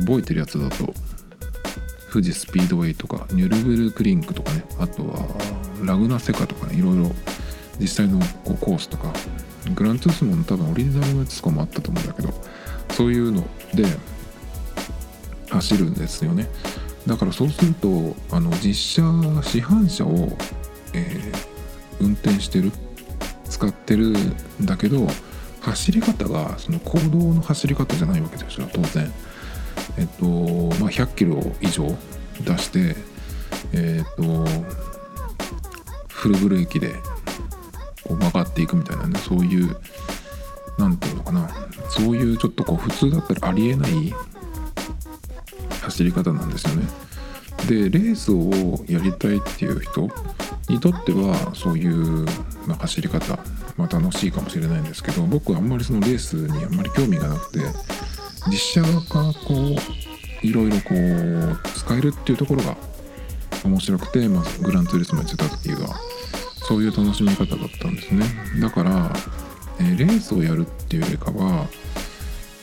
[0.00, 0.92] 覚えてるやつだと
[2.12, 4.64] 富士スピードウェイとかニュルブルクリンクとかね。
[4.78, 5.26] あとは
[5.84, 6.76] ラグナセカとかね。
[6.78, 7.12] いろいろ
[7.78, 9.12] 実際のこうコースとか。
[9.74, 12.32] グランツースモの多分オリジナルのやつとかもあったと思うんだけど
[12.92, 13.42] そういうの
[13.74, 13.84] で
[15.50, 16.48] 走るんですよね。
[17.06, 19.02] だからそうするとあの実車
[19.42, 20.36] 市販車を、
[20.92, 22.72] えー、運転してる
[23.48, 25.06] 使ってるんだけど
[25.60, 29.12] 走り方がその公道の走り方じゃないわけですよ当然。
[29.98, 31.86] えっとまあ、100キロ以上
[32.40, 32.96] 出して
[33.72, 34.44] えっと
[36.08, 36.94] フルブレーキで
[38.04, 39.76] こう曲がっていくみたいなねそういう
[40.78, 41.48] 何て言うのかな
[41.88, 44.14] そういうちょっとこう普通だったらありえない
[45.82, 46.86] 走り方なんですよね。
[47.68, 50.08] でレースをやりたいっていう人
[50.68, 52.24] にとってはそういう、
[52.66, 53.38] まあ、走り方、
[53.76, 57.60] まあ、楽しいかもしれないんですけど僕はあんまりそのレースにあんまり興味がなくて
[58.48, 62.76] 実写がこういろいろこう使えるっていうところが
[63.64, 65.98] 面白くて、まあ、グランツーリスモやってた時は
[66.68, 68.24] そういう楽しみ方だったんですね
[68.60, 69.12] だから、
[69.80, 71.66] えー、レースをやるっていうよりかは、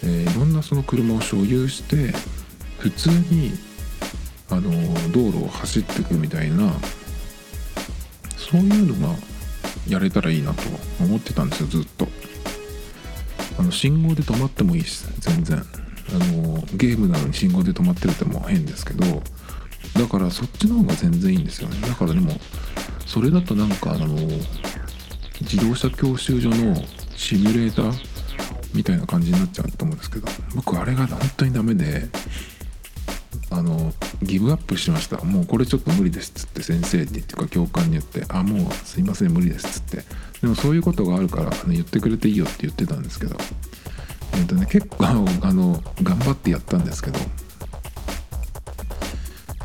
[0.03, 2.13] えー、いろんなその車を所有して
[2.79, 3.53] 普通に
[4.49, 4.71] あの
[5.11, 6.71] 道路を走っていくみたいな
[8.37, 9.15] そういうのが
[9.87, 10.63] やれたらいいなと
[11.01, 12.07] 思ってたんですよずっと。
[13.57, 15.63] あの信号で止まってもいいし全然。
[16.09, 19.23] あのゲームなのに信号で止まってるっても変ですけど
[19.97, 21.79] だからそっちの方が全然いいんですよね。
[21.87, 22.33] だからでも
[23.05, 24.07] それだとなんかあの
[25.41, 26.75] 自動車教習所の
[27.15, 27.93] シミュレーター
[28.73, 32.07] みたいな感じになっちゃうと思うんですけど僕あれが本当にダメで
[33.49, 35.17] あのギブアップしました。
[35.23, 40.03] もうこれちょっと無理ですっつって先生にっていうか教官に言ってあもうすいません無理ですっつって
[40.43, 43.37] でもそういうことがあるから、ね、言ってくれていいよって言ってたんですけど、
[44.33, 45.23] えーとね、結構あの
[46.03, 47.19] 頑張ってやったんですけど、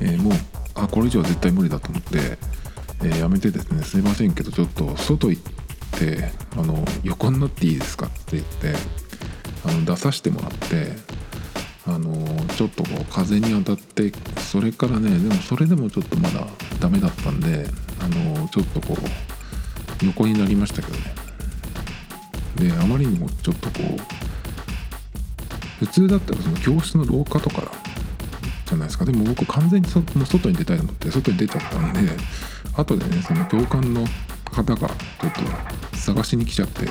[0.01, 0.33] えー、もう
[0.77, 2.39] あこれ以上は絶対無理だと思って、
[3.03, 5.43] えー、やめてですねすいませんけどちょっと外行っ
[5.99, 8.75] てあの横になっていいですかって言って
[9.65, 10.93] あの出させてもらって
[11.89, 12.15] あの
[12.55, 14.13] ちょっとこう風に当たって
[14.43, 16.47] それからねでもそれでもちょっとまだ
[16.79, 17.67] ダメだったんで
[17.99, 19.38] あのちょっとこう
[20.03, 21.15] 横になりましたけどね。
[22.57, 23.75] であまりにもちょっとこ
[25.81, 27.71] う普通だったらその教室の廊下とか
[28.67, 29.05] じゃないですか。
[29.05, 32.13] でも僕完全にそもう外に出たいと思って外に出ちゃったんで
[32.75, 34.05] 後でねその教官の
[34.51, 34.91] 方がちょっ
[35.93, 36.89] と探しに来ちゃって、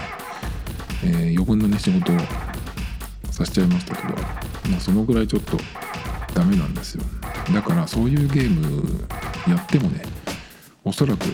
[1.04, 2.17] えー、余分なね仕事を
[3.32, 4.15] させちゃいましたけど、
[4.70, 5.58] まあ、そのぐらいちょっと
[6.34, 7.04] ダメなんですよ。
[7.54, 9.06] だからそういうゲーム
[9.48, 10.04] やってもね
[10.84, 11.26] おそらく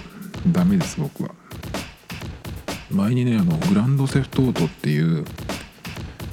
[0.47, 1.42] ダメです僕は。
[2.91, 5.25] 前にねあのグランドセフトオートっていう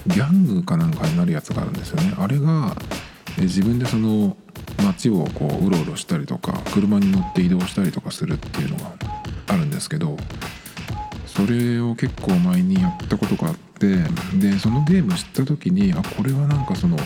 [0.07, 2.15] ギャングかなんかになるやつがあるんですよね。
[2.19, 2.77] あれが
[3.39, 4.37] 自分でその
[4.83, 8.93] 街をこううろうろしたりとか車に乗って移動したりとかするっていうのが
[9.49, 10.17] あるんですけど
[11.27, 13.97] それを結構前にやったことがあって
[14.39, 17.03] でそのゲーム知った時にあこれはなんかそのこ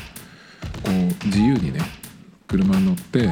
[0.88, 1.80] う自由にね
[2.46, 3.28] 車に乗って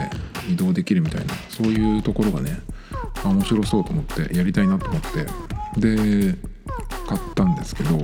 [0.51, 2.61] 移動できるみたいなそういうところがね
[3.29, 5.27] 面白そうと思ってやりたいなと思って。
[5.81, 6.37] で
[7.07, 7.97] 買ったんですけど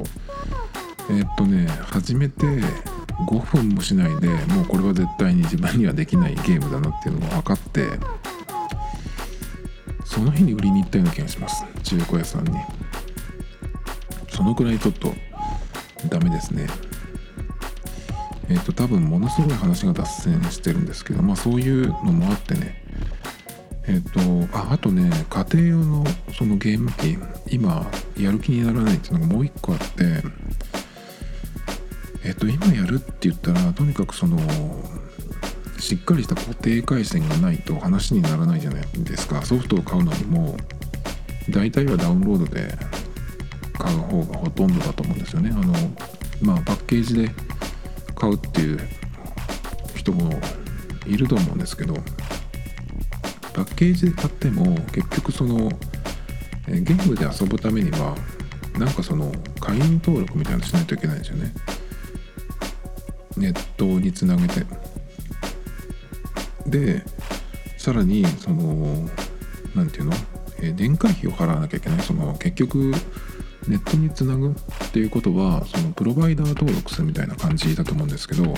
[1.10, 2.46] えー、っとね初めて
[3.26, 7.86] 5分もしないでもうこれは絶対に自分にはできないゲームだなっていうのが分かって
[10.04, 11.64] その日に売りに行ったような気がします。
[11.82, 12.58] 中古屋さんに。
[14.30, 15.12] そのくらいちょっと
[16.08, 16.66] ダメですね。
[18.48, 22.87] えっ、ー、と多分ものすごい話が脱線してるんですけどまあそういうのもあってね。
[23.88, 26.04] えっ、ー、とああとね家庭用の
[26.36, 27.18] そのゲーム機
[27.50, 30.04] 今やる気にならないっていうのがもう一個あって
[32.24, 34.38] えっ、ー、と今やるって言ったらとにかくその
[35.78, 39.42] しっかりした固定回線がないと話にならないじゃないですか。
[39.42, 40.56] ソフトを買うのにも
[41.48, 42.76] 大体はダウンロードで
[43.78, 45.50] 買う方がほとんどだと思うんですよね。
[45.50, 45.72] あの
[46.42, 47.30] まあパッケージで
[48.14, 48.80] 買うっていう
[49.94, 50.30] 人も
[51.06, 51.94] いると思うんですけど
[53.58, 55.68] パッケージで買っても結局その
[56.68, 58.14] ゲームで遊ぶためには
[58.78, 61.52] なんかその会員登録みたいなのしないといけないんですよね。
[63.36, 64.64] ネットにつなげて。
[66.66, 67.04] で
[67.78, 69.08] さらにその
[69.74, 70.16] 何て言うの、
[70.60, 72.00] え年会費を払わなきゃいけない。
[72.02, 72.92] その結局
[73.66, 74.54] ネットにつなぐっ
[74.92, 78.54] ていうことはそのプロバイダー登録するみたいな感じだと思うんですけど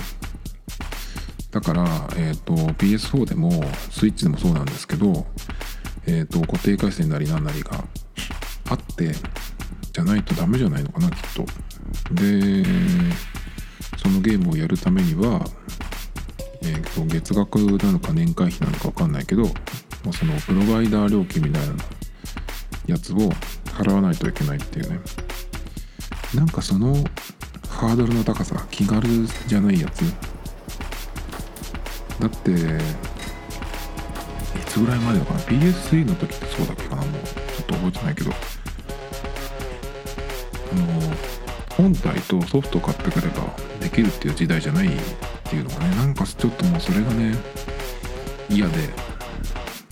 [1.51, 1.83] だから、
[2.15, 3.51] えーと、PS4 でも
[3.91, 5.25] スイッチでもそうなんですけど、
[6.07, 7.71] えーと、固定回線なりなんなりが
[8.69, 9.13] あって
[9.91, 11.45] じゃないとダメじゃないのかなきっと。
[12.13, 12.63] で
[13.97, 15.45] そのゲームをやるためには、
[16.63, 19.49] えーと、月額なのか年会費なのか分かんないけど、ま
[20.09, 21.75] あ、そのプロバイダー料金みたいな
[22.87, 23.17] やつを
[23.65, 24.99] 払わないといけないっていうね
[26.33, 26.95] なんかその
[27.69, 29.07] ハードルの高さ気軽
[29.47, 30.03] じゃないやつ
[32.21, 32.55] だってい
[34.67, 37.01] つぐらいまでのかな？PS3 の時ってそうだっけかな？
[37.01, 38.31] もうちょっと覚えてないけど。
[40.71, 40.85] あの
[41.75, 44.91] 本体とソフトを買ってくればできるっていう時代じゃないっ
[45.43, 47.35] ていうのがねなんかちょっともうそれがね
[48.49, 48.77] 嫌で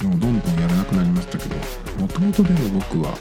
[0.04, 1.56] もうどんどんやらなくなりましたけど
[2.00, 3.18] もともとでも僕は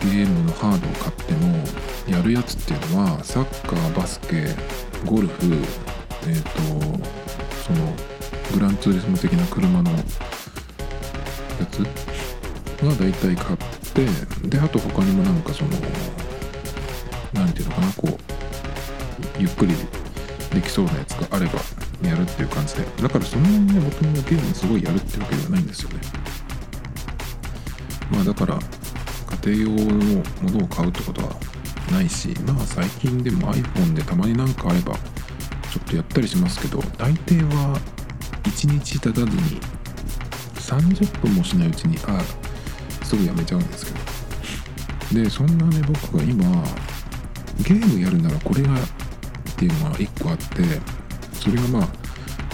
[0.00, 1.64] ゲームのハードを買っても
[2.08, 4.48] やるやつっていうのはサッカーバスケ
[5.04, 5.54] ゴルフ
[6.26, 7.25] えっ、ー、と
[7.66, 7.92] その
[8.54, 9.96] グランツーリスモ的な車のや
[11.72, 11.82] つ？
[11.82, 13.58] は大体買っ
[13.92, 15.70] てであと他にもなんかその
[17.32, 18.16] 何て言うのかなこう
[19.38, 19.74] ゆっくり
[20.52, 21.58] できそうなやつがあれば
[22.08, 22.84] やるっていう感じで。
[23.02, 25.96] だからそんなにね僕もゲームすごいやるってわけではないんですよね。
[28.12, 28.58] まあだから
[29.44, 29.94] 家庭用の
[30.42, 31.34] ものを買うってことは
[31.90, 34.96] ないしまあ最近でも iPhone でたまになんかあれば
[35.76, 37.78] ちょっとやったりしますけど大抵は
[38.44, 39.60] 1日経たずに
[40.54, 42.20] 30分もしないうちにあ
[43.04, 44.06] すぐやめちゃうんですけど。
[45.12, 46.44] でそんなね僕が今
[47.62, 48.78] ゲームやるならこれがっ
[49.56, 50.44] ていうのが1個あって
[51.32, 51.88] それがまあ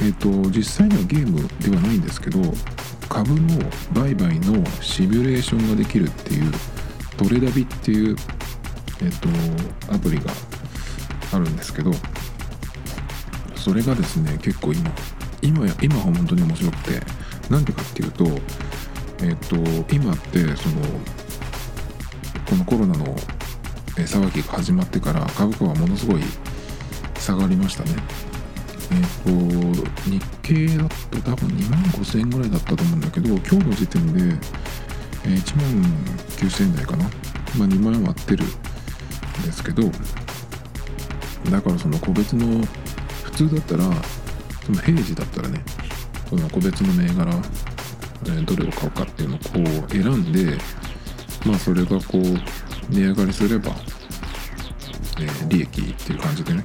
[0.02, 2.40] えっ、ー、と実際にはゲームではないんですけど
[3.08, 3.58] 株の
[3.92, 6.52] 売買のシミュレーションができるっていう
[7.16, 8.16] トレダビっていう
[9.00, 10.30] えっ、ー、とアプリが
[11.32, 11.90] あるんですけど
[13.62, 14.90] それがですね結構今
[15.40, 17.00] 今や今は本当に面白くて
[17.48, 18.24] なんでかっていうと
[19.22, 19.56] えっ、と
[19.94, 20.82] 今ってその
[22.44, 23.16] このコロナの
[23.94, 26.22] 騒ぎが始まってから株価はものすごい
[27.20, 27.90] 下がりましたね。
[28.90, 29.30] えっ、と
[30.10, 34.20] 日経だと多分2万5000円ぐらいだったと思うんだけど今日の時点で、
[35.22, 35.82] 1万
[36.30, 37.04] 9000円台かな。
[37.56, 38.48] まあ2万円割ってるん
[39.46, 39.82] ですけど
[41.50, 42.66] だからその個別の
[43.32, 43.84] 普通だったら
[44.64, 45.64] その平時だったらね
[46.28, 47.32] その個別の銘柄、
[48.26, 49.44] えー、どれを買うかっていうのをこ
[49.88, 50.58] う選んで
[51.46, 53.70] まあそれがこう値上がりすれば、
[55.18, 56.64] えー、利益っていう感じでね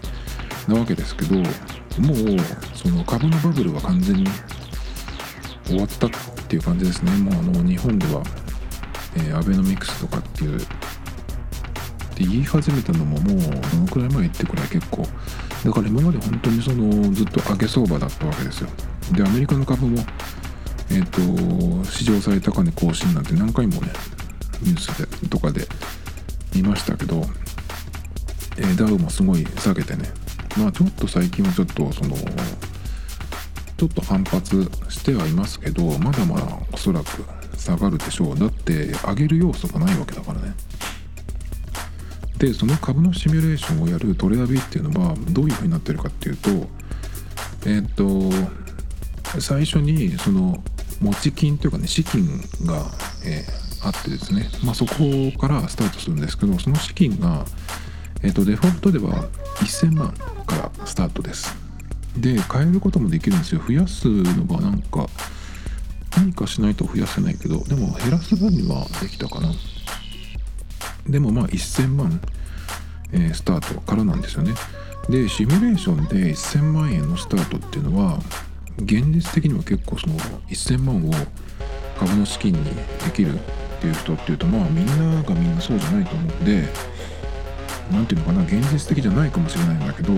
[0.68, 1.45] なわけですけどもう
[2.76, 4.26] その株のバブルは完全に
[5.65, 6.09] 終わったっ
[6.47, 7.11] ていう感じですね。
[7.18, 8.24] もうあの日本では、
[9.15, 15.05] えー、アベノミクスとかっていうって言い始めたのももうどのくらい前ってくらい結構
[15.68, 18.70] だから今まで本当にそのずっと上げ相場だったわけですよ。
[19.11, 19.97] でアメリカの株も
[20.89, 23.89] えっ、ー、と史上最高値更新なんて何回もね
[24.61, 25.68] ニュースでとかで
[26.55, 27.22] 見ましたけど、
[28.57, 30.09] えー、ダウもすごい下げてね。
[30.57, 37.26] まあちょっと最近はちょっとそのちょっと反発してはいますけどまだまだおそらく
[37.57, 38.39] 下がるでしょう。
[38.39, 40.53] だって上げる要素がないわけだからね。
[42.38, 46.49] でその株のシミュレーションをやるトレーダーっていうのはどういうふうになってるかっていうと
[47.65, 48.31] えっ、と
[49.39, 50.63] 最初にその
[51.01, 52.25] 持ち金というかね資金
[52.65, 52.85] が、
[53.25, 54.93] えー、あってですね、まあ、そこ
[55.38, 57.45] からスタートするんですけどその資金が、
[58.23, 59.27] えーと、デフォルトでは
[59.59, 60.13] 1000万
[60.45, 61.55] からスタートです。
[62.17, 63.61] で変えることもできるんですよ。
[63.67, 65.07] 増やすのがなんか
[66.15, 69.51] 何かしないと増やせないけどでも減らす分にはできたかな。
[71.09, 72.21] でもまあ1000万、
[73.11, 74.53] えー、スタートからなんですよね。
[75.09, 78.19] でシミュレーションで1000万円のスタートっていうのは
[78.79, 80.15] 現実的には結構その
[80.49, 81.13] 1000万を
[81.97, 82.73] 株の資金にで
[83.13, 83.37] きるっ
[83.79, 86.67] ていう人っていうとまあみんながみんなそうじゃないと思うんで
[87.91, 90.13] 何ていうのかな現実的じゃないかもしれないんだけど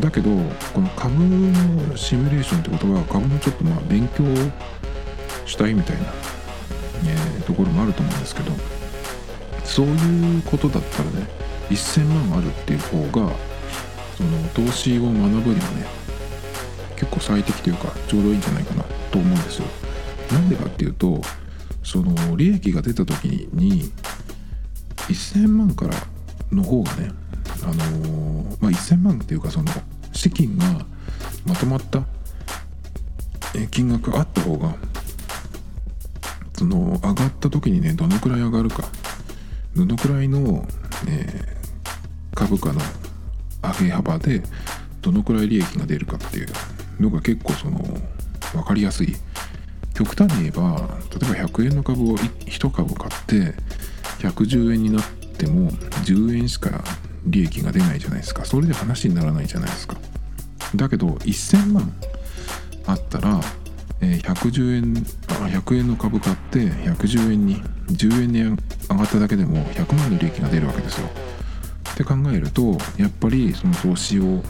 [0.00, 0.30] だけど
[0.72, 4.24] この株のシミュレーションってことは株のちょっとまあ勉強
[5.44, 6.02] したいみたいな、
[7.06, 8.52] えー、ところもあると思うんですけど
[9.74, 11.26] そういうことだったらね
[11.68, 13.34] 1000万あるっていう方が
[14.16, 15.86] その投資を学ぶにはね
[16.94, 19.66] 結構最適というかちょうどいいんじゃないかなと思うんですよ。
[20.30, 21.20] なんでかっていうと
[21.82, 23.90] その利益が出た時に
[25.08, 25.94] 1000万から
[26.52, 27.10] の方がね
[27.64, 29.72] あのー、まあ、1000万っていうかその
[30.12, 30.86] 資金が
[31.44, 32.04] まとまった
[33.72, 34.76] 金額あった方が
[36.56, 38.84] その上がった時にねどのくらい上がるか
[39.76, 40.66] どのくらいの、
[41.08, 42.80] えー、株価の
[43.62, 44.42] 上げ幅で
[45.02, 46.48] どのくらい利益が出るかっていう
[47.00, 47.78] のが結構その
[48.52, 49.16] 分かりやすい。
[49.94, 50.88] 極端に言えば
[51.20, 53.54] 例えば100円の株を1株買って
[54.18, 55.04] 110円になっ
[55.38, 56.82] ても10円しか
[57.26, 58.44] 利益が出ないじゃないですか。
[58.44, 59.96] それで話にならないじゃないですか。
[60.74, 61.92] だけど1000万
[62.86, 63.40] あったら、
[64.22, 68.50] 110円100円の株買って110円に10円に上
[68.96, 71.08] がっただけでも100万の利益が出るわけですよ
[71.92, 74.42] って考えるとやっぱりその投資を、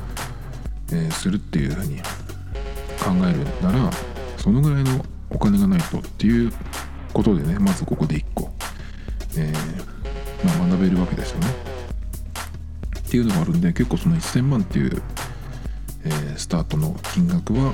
[0.93, 1.99] えするっていうふうに
[2.99, 3.91] 考えるなら
[4.39, 6.53] そのぐらいのお金がないとっていう
[7.13, 8.51] ことでねまずここで1個、
[9.37, 11.47] えー、まあ、学べるわけですよね。
[12.99, 15.03] っていうのがあるんで結構その1000万っていう、
[16.05, 17.73] えー、スタートの金額は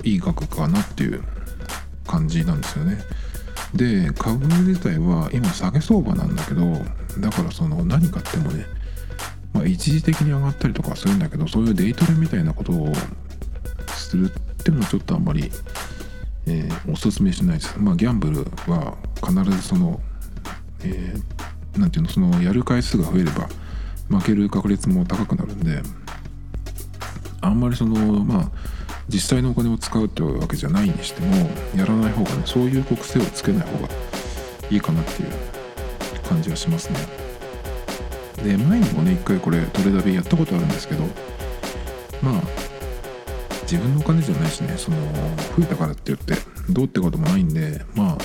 [0.00, 1.22] のいい額かなっていう
[2.06, 2.98] 感じなんですよね。
[3.74, 6.72] で株自体は今下げ相場なんだけど
[7.20, 8.64] だからその何買ってもね
[9.52, 12.92] まあ、一時的に上がったりとかするんだけどそういうデイトレみたいなことを
[13.88, 15.50] するっていうのはちょっとあんまり、
[16.46, 17.78] えー、おすすめしないです。
[17.78, 20.00] まあギャンブルは必ずその、
[20.84, 23.48] えー、ていうのそのやる回数が増えれば
[24.08, 25.82] 負ける確率も高くなるんで
[27.40, 28.50] あんまりそのまあ
[29.12, 31.34] 実際のお金を使うってわけじゃないにしても
[31.76, 33.88] やらない方がねそういう国性をつけない方が
[34.70, 35.30] いいかなっていう
[36.28, 36.98] 感じはしますね。
[38.44, 41.04] で前にもね一回これトレダビやったことあるんですけど
[42.22, 42.42] まあ
[43.62, 44.96] 自分のお金じゃないしねその
[45.56, 46.34] 増えたからって言って
[46.70, 48.18] どうってこともないんでまあ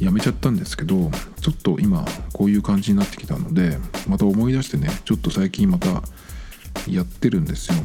[0.00, 1.10] やめちゃったんですけど
[1.40, 6.02] ちょっと今こういう感じになってきたのでまた思い出してねちょっと最近また
[6.88, 7.76] やってるんですよ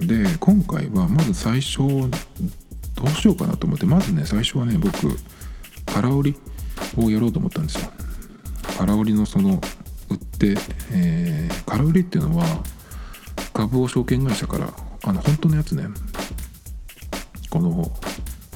[0.00, 5.16] で今回はまず最初どうしようかなと思ってまずね最初はね僕
[5.86, 6.36] 空売り
[6.96, 7.90] をやろうと思ったんですよ。
[8.78, 9.60] 空売りのその
[10.10, 10.56] 売って、
[10.92, 12.44] えー、空売りっていうのは
[13.52, 14.72] 株を証券会社から
[15.04, 15.88] あの本当のやつね
[17.50, 17.90] この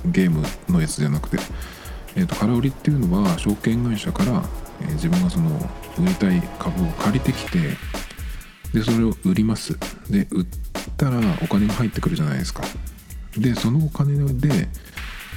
[0.07, 1.39] ゲームのやつじゃなくて、
[2.15, 4.43] えーと、空売りっていうのは証券会社から、
[4.81, 5.51] えー、自分がその
[5.99, 7.59] 売りたい株を借りてきて
[8.73, 9.79] でそれを売ります。
[10.09, 10.47] で売っ
[10.97, 12.63] たらお金が入ってくるじゃないですか。
[13.37, 14.69] でそのお金で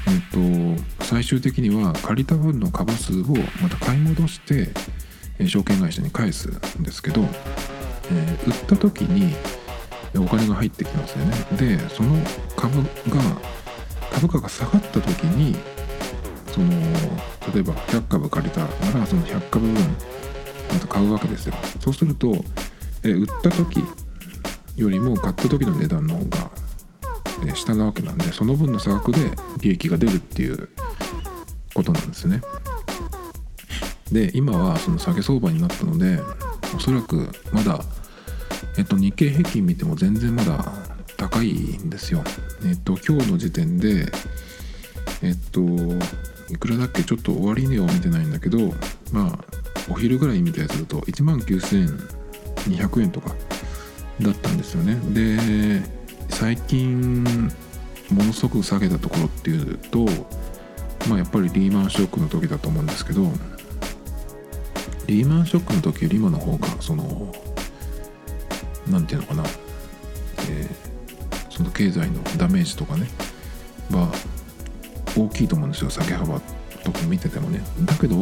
[0.07, 3.23] えーと最終的には借りた分の株数を
[3.61, 4.69] また買い戻して
[5.47, 9.35] 証券会社に返すんですけど、えー、売った時に
[10.17, 11.35] お金が入ってきますよね。
[11.57, 12.15] でその
[12.55, 12.87] 株が
[14.11, 15.55] 株価が下がった時に
[16.53, 16.69] その
[17.53, 19.73] 例えば100株借りたならその100株分
[20.71, 21.53] また買うわけですよ。
[21.81, 22.33] そうすると、
[23.03, 23.83] えー、売った時
[24.75, 26.51] よりも買った時の値段の方が、
[27.43, 29.19] えー、下なわけなんでその分の差額で
[29.61, 30.69] 利益が出るっていう
[31.73, 32.41] ことなんですね
[34.11, 36.19] で今はその下げ相場になったので
[36.75, 37.83] おそらくまだ
[38.77, 40.73] えっと、日経平均見ても全然まだ
[41.17, 42.23] 高いんですよ。
[42.65, 44.11] えっと、今日の時点で、
[45.21, 45.61] えっと、
[46.49, 48.73] いくらだっけちょっと終値を見てないんだけど、
[49.13, 49.45] まあ、
[49.89, 53.33] お昼ぐらい見たやつだと1万9200円とか
[54.21, 54.95] だったんですよね。
[55.13, 55.81] で、
[56.29, 57.23] 最近、
[58.11, 60.05] ものすごく下げたところっていうと、
[61.09, 63.31] まあ、やっぱりリーマンショックの時だと思うんですけど、
[65.07, 67.33] リーマンショックの時より今の方が、その、
[68.89, 69.43] なんていうのかな、
[70.49, 73.07] えー、その経済のダメージとかね
[73.91, 74.11] は
[75.17, 76.39] 大きいと思うんですよ下げ幅
[76.83, 78.15] とか見ててもねだけど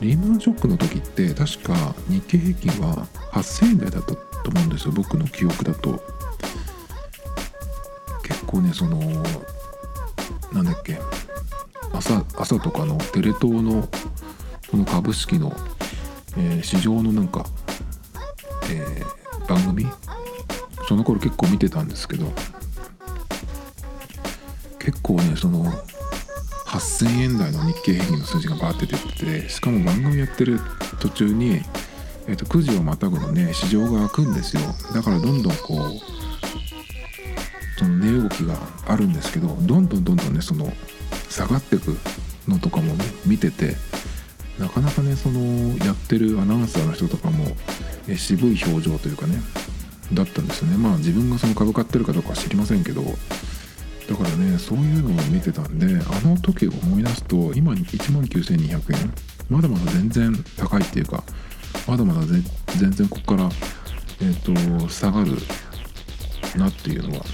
[0.00, 4.92] リーマンショックの時って確か日経平均は8000円台だったと思うんですよ。
[4.92, 6.02] 僕の記憶だと。
[8.22, 8.98] 結構ねその
[10.52, 10.98] なんだっけ。
[11.92, 13.88] 朝朝とかのテレ東の
[14.70, 15.52] この株式の、
[16.36, 17.44] えー、市場のなんか、
[18.70, 19.86] えー番組。
[20.86, 22.26] その頃結構見てたんですけど。
[24.78, 25.64] 結構ねその
[26.66, 30.60] 8000円台の日経平均の数字がバーって出ててしかも番組やってる
[31.00, 31.62] 途中に、
[32.26, 34.62] えー、と9時をまたぐのね市場が開くんですよ。
[34.94, 38.56] だからどんどんこうその値動きが
[38.86, 40.70] あるんですけどどんどんどんどんねその
[41.28, 41.96] 下がってく
[42.46, 43.76] のとかもね見てて
[44.58, 47.44] なかなかねそのやってるアナウンサーの人とかも
[48.06, 49.40] え渋い表情というかね
[50.12, 50.76] だったんですよね。
[50.76, 59.12] まあ自分がその株買ってるかどうかは知りませんけどだからねそういうのを見てたんであの時を思い出すと今1万9200円。
[59.48, 61.24] まだまだ全然高いっていうか
[61.90, 62.20] まだまだ
[62.78, 63.50] 全然ここから
[64.22, 65.32] えっ、ー、と下がる
[66.56, 67.24] なっていうのは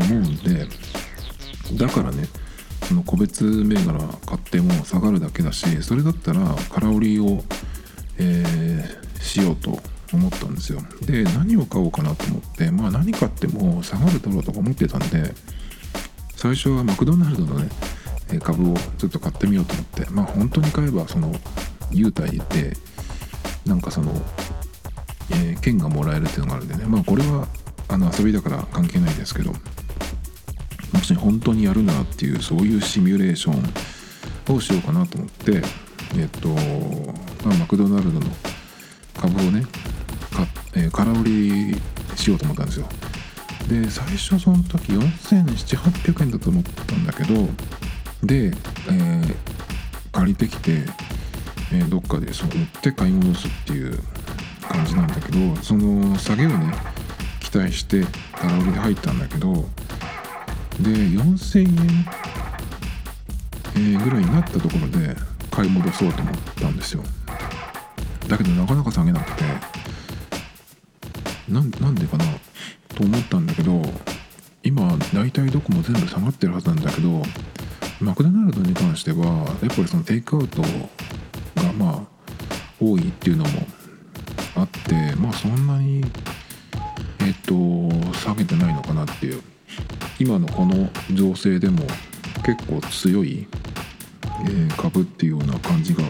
[0.00, 0.66] 思うんで
[1.74, 2.28] だからね
[2.84, 6.40] その個別銘柄買っても下がるだけだしそれだったら
[6.70, 7.44] 空売りを、
[8.18, 9.00] えー
[9.30, 9.78] しようと
[10.12, 10.80] 思ったんですよ。
[11.02, 15.32] で何を買おうかなと思ってまあ何買っても下がるだろうとか思ってたんで
[16.34, 17.68] 最初はマクドナルドのね
[18.40, 21.32] 株をちょっと買ってみようと思ってまあ本当に買えばその
[21.92, 22.76] 優待で
[23.70, 24.12] なんかその、
[25.30, 26.84] えー、券がもらえるっていうのがあるんでね。
[26.86, 27.46] まあこれは
[27.88, 29.52] あの遊びだから関係ないですけど
[30.92, 35.62] もし本当にやるならっていうそういうシミュレーションをしようかなと思って
[36.16, 36.48] えっと、
[37.48, 38.26] まあ、マクドナルドの
[39.16, 39.68] 株をねか、
[40.74, 41.76] えー、空売り
[42.16, 42.88] しようと思ったんですよ。
[43.68, 47.48] で最初その時4700800円だと思ったんだけど
[48.24, 49.34] で、えー、
[50.12, 50.84] 借りてきて、
[51.72, 53.98] えー、どっかでそう売って買い戻すっていう
[54.68, 56.74] 感じなんだけどその下げをね
[57.40, 59.54] 期待して空売りで入ったんだけど
[60.80, 61.68] で4000円、
[63.74, 65.16] えー、ぐらいになったところで
[65.50, 67.02] 買い戻そうと思ったんですよ。
[68.28, 69.44] だけどなかなか下げなくて
[71.48, 72.24] なんなんでかな
[72.94, 73.82] と思ったんだけど
[74.62, 77.22] 今大体どこも全部下がってるはずなんだけど
[78.00, 79.26] マクドナルドに関しては
[79.62, 80.62] やっぱりそのテイクアウト
[81.62, 82.00] がまあ
[82.80, 83.50] 多いっていうのも
[84.56, 86.02] あってまあそんなに
[87.20, 87.54] えっと
[88.18, 89.42] 下げてないのかなっていう。
[90.20, 91.78] 今のこの情勢でも
[92.44, 93.46] 結構強い、
[94.44, 96.02] えー、株っていうような感じが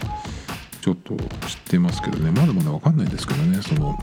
[0.81, 1.23] ちょっと知っ
[1.69, 2.29] てますけどね。
[2.31, 3.61] まだまだ分かんないですけどね。
[3.61, 3.97] その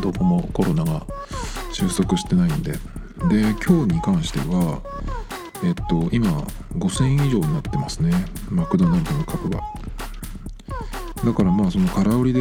[0.00, 1.04] どこもコロナが
[1.72, 2.72] 収束してないんで。
[3.28, 4.80] で今日に関しては
[5.64, 6.30] えっと今
[6.76, 8.12] 5000円以上になってますね。
[8.48, 9.62] マクドナルドの株は
[11.24, 12.40] だからまあその空売りで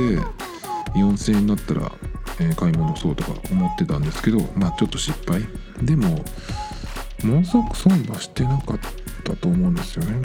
[0.96, 1.92] 4000円になったら、
[2.40, 5.42] え、買い物そうとか思ってたんですけどまあちょっと失敗。
[5.82, 6.24] でも
[7.24, 8.80] ものすごく損はしてなかっ
[9.24, 10.22] たと思うんですよね。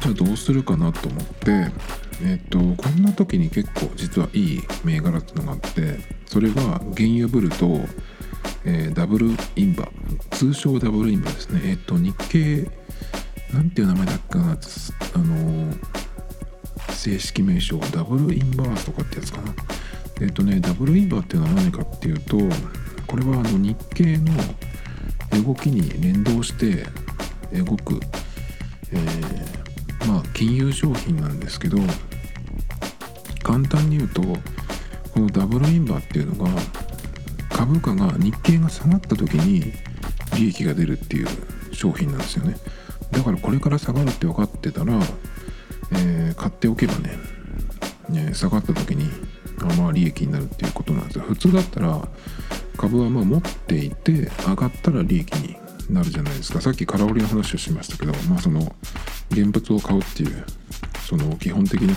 [0.00, 1.70] じゃあどうするかなと思って
[2.22, 7.80] えっ、とこんな時に結構実はいい銘柄っていうのがあってそれは原油ブルと、
[8.64, 9.88] えー、ダブルインバ
[10.30, 11.60] 通称ダブルインバですね。
[11.64, 12.70] えっ、と日経
[13.52, 15.78] なんていう名前だっけかなあのー、
[16.92, 19.54] 正式名称はダブルインバースとかってやつかな。
[20.20, 22.38] えっ、とねダブルインバーっていうのは何かっていうと
[23.06, 24.32] これはあの日経の
[25.44, 26.86] 動きに連動して
[27.52, 28.00] 動く、
[28.92, 29.64] えー
[30.06, 31.78] まあ金融商品なんですけど
[33.42, 36.50] 簡単に言うとこのダブルインバーっていうのが
[37.50, 39.72] 株価が日経が下がった時に
[40.36, 41.28] 利益が出るっていう
[41.72, 42.56] 商品なんですよね。
[43.12, 44.98] だからこれから下がるって分かってたら、
[45.96, 47.18] えー、買っておけばね
[48.08, 49.10] ね下がった時に
[49.62, 51.24] あまあ利益になるっていうことなんですよ。
[51.24, 52.08] 普通だったら
[52.76, 55.56] 株はまあ持っていて上がったら利益に
[55.90, 56.60] なるじゃないですか。
[56.60, 58.74] さっき空売りの話をしましたけどまあその
[59.30, 60.44] 現物を買うっていう
[61.08, 61.94] その基本的な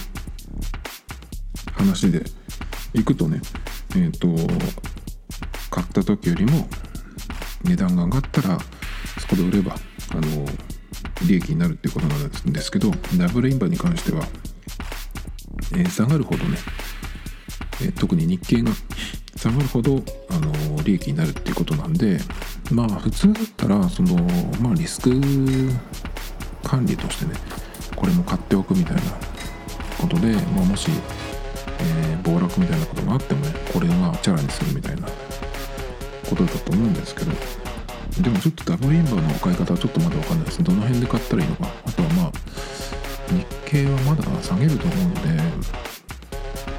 [1.74, 2.24] 話で
[2.93, 3.41] 行くとね
[3.95, 4.28] えっ、と
[5.70, 6.68] 買った時よりも
[7.64, 8.58] 値段が上がったら
[9.20, 9.76] そこで売れば
[10.12, 10.45] あの
[11.26, 14.26] 利益になるっていうことなんですけどダブルインバに関しては、
[15.74, 16.57] えー、下がるほどね、
[17.82, 18.72] えー、特に日経が
[19.36, 22.20] 下がるほどあの利益になるっていうことなんで
[22.72, 24.15] まあ普通だったらその
[24.61, 25.11] まあリスク
[26.63, 27.39] 管理としてね
[27.95, 29.01] これも買っておくみたいな
[29.99, 30.91] ことで、まあ、もし、
[31.80, 35.07] えー、暴落みたいなことがあってもねこれがチャラにするみたいな
[36.30, 37.32] ことだと思うんですけど
[38.22, 40.59] でもちょっとダブルインバーの買い方はちょっとまだ分かんないです。
[40.59, 41.68] ねどの辺で買ったらいいのか。
[41.86, 42.32] あとはまあ
[43.30, 45.22] 日経はまだ下げると思うので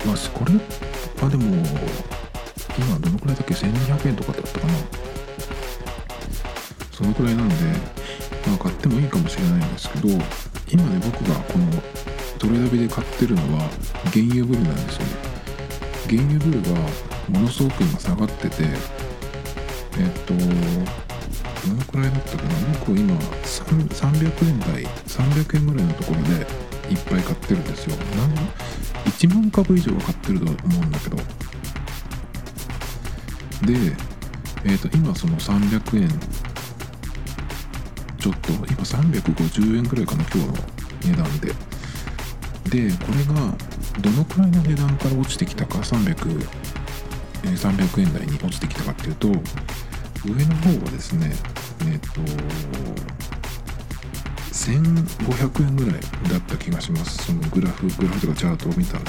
[0.04, 0.52] まあこれ
[1.22, 1.44] はでも
[2.78, 4.74] 今どのくらいだっけ？1200円とかだったかな。
[6.92, 7.54] そのくらいなんで
[8.46, 10.08] まあ買ってもいいかもしれないんですけど
[10.70, 11.70] 今ね僕がこの
[12.38, 13.60] トレーダビで買ってるのは
[14.12, 15.12] 原油ブルなんですよね。
[16.08, 16.80] 原油ブルが
[17.28, 20.34] ものすごく今下がっててえっと
[21.66, 22.50] どのくらいだったかな
[22.80, 26.46] 僕今300円台300円ぐらいのところで
[26.90, 27.96] いっぱい買ってるんですよ。
[29.04, 31.16] 1万株以上は買ってると思うんだけど。
[31.16, 31.22] で、
[34.64, 36.08] えー、と今その300円
[38.18, 40.54] ちょっと今350円ぐらいかな今日の
[41.04, 41.54] 値段で。
[42.68, 43.54] でこれが
[44.00, 46.14] どのくらいの値段から落ちてきたか300、
[47.42, 49.28] 300円台に落ちてきたかっていうと
[50.32, 51.32] 上の方はですね
[51.82, 52.20] えっ、ー、と
[54.52, 57.26] 1500円ぐらいだった気がします。
[57.26, 59.04] そのグラフグラフとかチャートを見たら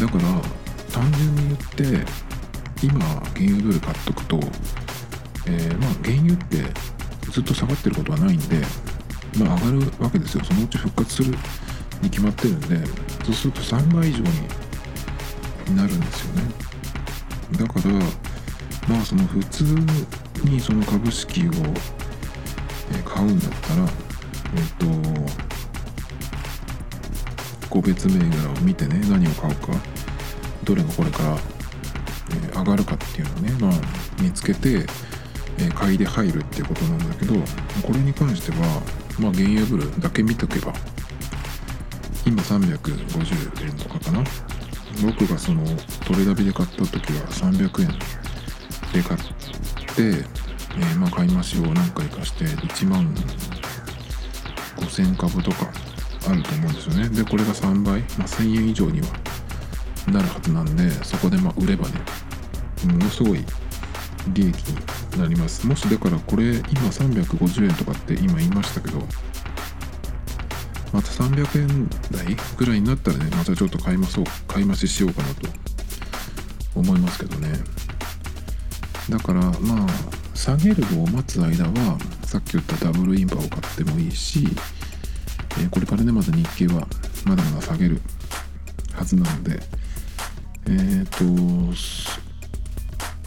[0.00, 0.22] だから
[0.92, 2.06] 単純に言って
[2.82, 4.40] 今原油ドル買っとくと、
[5.46, 6.56] えー、まあ原油って
[7.30, 8.56] ずっと下がってることはないんで
[9.38, 10.44] まあ上がるわけですよ。
[10.44, 11.34] そのうち復活する
[12.02, 12.86] に決まってるんで
[13.24, 14.18] そうすると3倍以上
[15.68, 16.42] になるんですよね。
[17.52, 18.29] だから
[18.90, 19.62] まあその普通
[20.44, 21.52] にその株式を
[23.04, 24.86] 買うんだったらえっと
[27.68, 29.68] 個別銘柄を見てね何を買うか
[30.64, 31.38] どれがこれから、
[32.60, 33.72] 上がるかっていうのをね、まあ、
[34.22, 34.84] 見つけて、
[35.74, 37.34] 買いで入るっていうことなんだけど
[37.82, 38.82] これに関しては
[39.18, 40.72] まあ原油ブルだけ見とけば
[42.26, 44.24] 今350円とかかな。
[45.02, 45.64] 僕がその
[46.04, 48.29] トレダビで買った時は300円。
[48.92, 49.24] で買って、
[49.98, 53.14] えー、まあ買い増しを何回かして1万
[54.76, 55.70] 5000株とか
[56.28, 57.08] あると思うんですよね。
[57.08, 59.06] でこれが3倍、まあ、1000円以上には
[60.08, 62.00] なるはずなんでそこでま売ればね
[62.86, 63.44] ものすごい
[64.32, 65.66] 利益になります。
[65.66, 68.98] もしだからこれ今350円とかって今言いましたけど
[70.92, 74.18] また300円台ぐらいになったらねまたちょっと買います
[74.48, 75.48] 買い増ししようかなと
[76.74, 77.48] 思いますけどね。
[79.08, 79.86] だからまあ
[80.34, 84.46] 下げるのを待つ間はさっき言ったダブルインバーを買ってもいいし、
[85.58, 86.86] えー、これからねまだ日経は
[87.24, 88.00] まだまだ下げる
[88.92, 89.60] はずなので
[90.66, 92.10] えっ、ー、と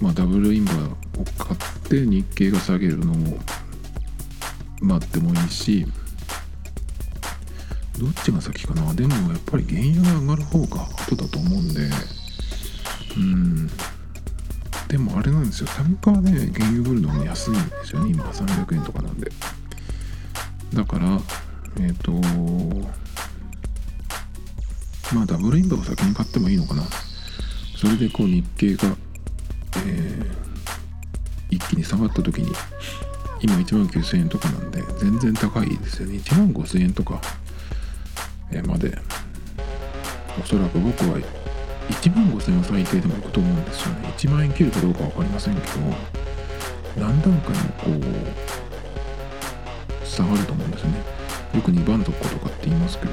[0.02, 3.38] まあ、ダブルインバーを買って日経が下げるのも
[4.82, 5.86] 待ってもいいし
[7.98, 8.94] どっちが先かな？
[8.94, 11.90] でもやっぱり原油が上がる方が後だと思うんで
[13.16, 13.70] うん。
[14.94, 15.68] でもあれなんですよ。
[15.70, 18.12] 単価はね原油ブルの方が安いんですよね。
[18.12, 19.32] 今300円とかなんで。
[20.72, 21.20] だから
[21.78, 22.12] えっ、ー、と
[25.16, 26.84] まあダブルインバーを先に買ってもいいのかな。
[27.76, 28.96] それでこう日経が
[29.78, 32.52] えー、一気に下がった時に
[33.42, 36.20] 今1万9000円とかなんで全然高いですよね。
[36.20, 37.20] 1万5000円とか
[38.68, 38.96] まで。
[40.40, 41.18] おそらく僕は
[41.90, 44.14] 1万5000円は最低でもいくと思うんですよね。
[44.18, 45.68] 1万円切るかどうか分かりませんけど
[46.98, 48.02] 何段階もこう
[50.06, 51.02] 下がると思うんですよね。
[51.54, 53.12] よく2番底とかって言いますけど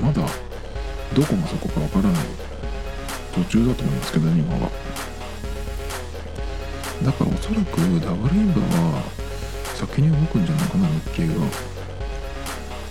[0.00, 0.26] まだ
[1.14, 2.24] どこがそこか分からない。
[3.34, 4.70] 途中だと思いますけどね今は。
[7.04, 9.02] だからおそらくダブルインバは
[9.74, 11.34] 先に動くんじゃないかな日経が。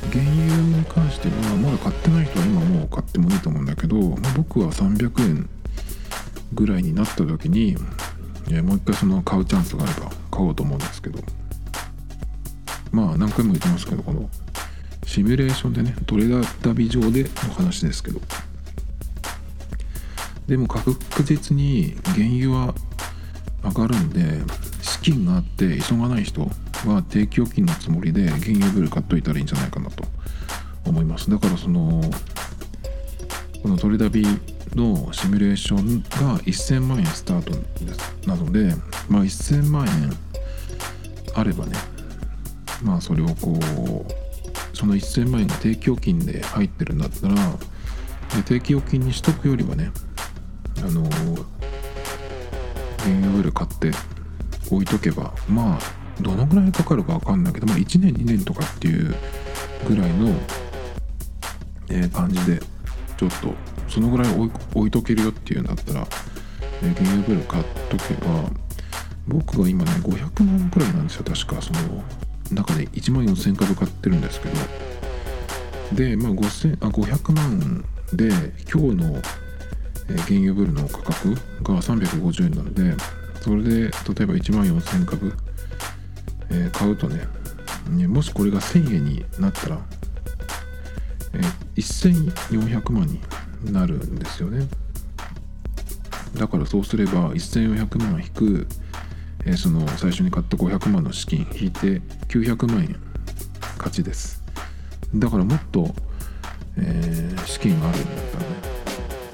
[0.09, 5.49] 原油に関してはまだ買ってない人は今もう買ってもいいと思うんだけど、まあ、僕は300円
[6.53, 7.75] ぐらいになった時に
[8.63, 11.19] もう一回その買うチャンスがあれば買おうと思うんですけど。
[12.91, 14.29] まあ何回も言ってますけどこの
[15.05, 18.19] シミュレーションでねトレーダー旅上での話ですけど。
[20.47, 22.73] でも確実に原油は
[23.63, 24.41] 上がるんで
[24.81, 26.49] 資金があって急がない人
[26.85, 30.03] は定期預金のつもりで原油ブル買っといたらいいんじゃないかなと
[30.85, 31.29] 思います。
[31.29, 32.01] だからその
[33.61, 34.25] このトレダビ
[34.75, 37.51] のシミュレーションが1000万円スタート
[37.83, 38.27] です。
[38.27, 38.73] なので、
[39.09, 40.11] まあ、1000万円
[41.35, 41.73] あればね
[42.83, 47.35] まあそれをこうその1000万円が定期預金で入ってるんだったら
[48.35, 49.91] で定期預金にしとくよりはね
[50.77, 51.03] あの
[52.99, 53.91] 原油ブル買って
[54.71, 55.79] 置いとけばまあ
[56.21, 59.15] どのぐらいかかるか分かんないけど、まあ、1年2年とかっていう
[59.87, 60.29] ぐらいの、
[61.89, 62.59] えー、感じで
[63.17, 63.53] ちょっと
[63.87, 66.07] そのぐらい置いとけるよっていうんだったら、
[66.83, 68.49] えー、原油ブル買っとけば
[69.27, 71.61] 僕が今ね500万くらいなんですよ確か。
[71.61, 72.03] その
[72.51, 74.55] 中で1万4000株買ってるんですけど。
[75.93, 78.29] でまあ5000あ500万で
[78.71, 79.21] 今日の
[80.07, 82.95] 原油ブルの価格が350円なので
[83.41, 83.89] それで例え
[84.25, 85.33] ば1万4000株、
[86.51, 87.27] えー、買うとね
[88.07, 89.79] もしこれが1000円になったら、
[91.33, 93.19] えー、1400万に
[93.71, 94.67] なるんですよね。
[96.35, 98.67] だからそうすれば1400万引く、
[99.45, 102.95] えー、その最初に買った500万の資金引いて900万円
[103.77, 104.43] 勝ちです。
[105.15, 105.93] だからもっと、
[106.77, 108.49] えー、資金があるんだったらね。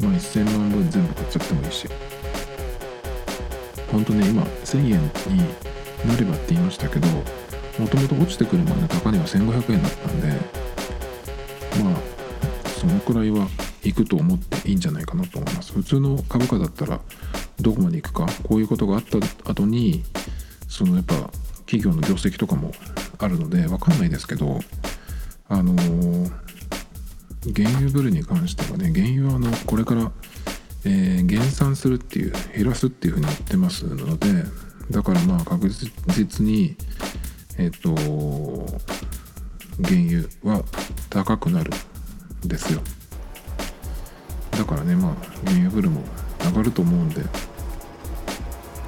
[0.02, 1.90] まあ1000万分全部買っちゃってもいいし。
[3.92, 5.02] 本当ね今1000円
[5.36, 5.66] に
[6.08, 10.28] なればって言いましたけどもともと落ちてくるまでの高値は1500円だったんで
[11.84, 11.96] まあ
[12.80, 13.48] そのくらいは
[13.84, 15.74] 行くと思っていいんじゃないかなと思います。
[15.74, 17.00] 普通の株価だったら
[17.60, 19.18] どこまで行くかこういうことがあった
[19.50, 20.04] 後に
[20.68, 21.16] そのやっぱ
[21.66, 22.72] 企業の業績とかも
[23.18, 24.60] あるので分かんないですけど
[25.48, 26.32] あのー、
[27.56, 30.12] 原油ブルに関してはね原油はあのこれから
[30.86, 34.28] えー、減産するっていう減らすっていうふうに言ってますので
[34.92, 36.76] だからまあ確実に
[37.58, 38.80] えっ、ー、と
[39.84, 40.64] 原油は
[41.10, 41.72] 高くなる
[42.46, 42.82] んですよ。
[44.52, 45.16] だからねまあ
[45.46, 46.02] 原油ブルも
[46.46, 47.22] 上がると思うんで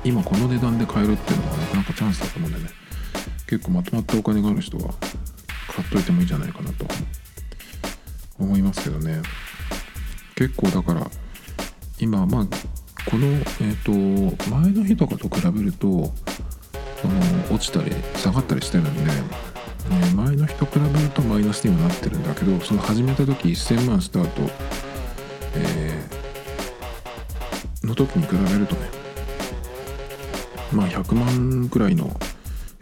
[0.04, 2.70] 今この値段で買えるっていうのはなかなかチャンスだと思うんでね。
[3.48, 4.94] 結構まとまったお金がある人は
[5.68, 6.86] 買っといてもいいんじゃないかなと。
[8.40, 9.22] 思いますけどね。
[10.36, 11.10] 結構だから
[12.00, 12.48] 今まあ
[13.10, 16.14] この、えーと、前の日とかと比べると
[17.04, 17.08] あ
[17.50, 19.12] の落ちたり下がったりしてるんで、ね、
[20.14, 24.42] 前の日と比べるとマイナスにもなってるんだけどその始めた時1000万スタート、
[25.56, 28.90] えー、の時に比べるとね
[30.74, 32.10] まあ100万くらいの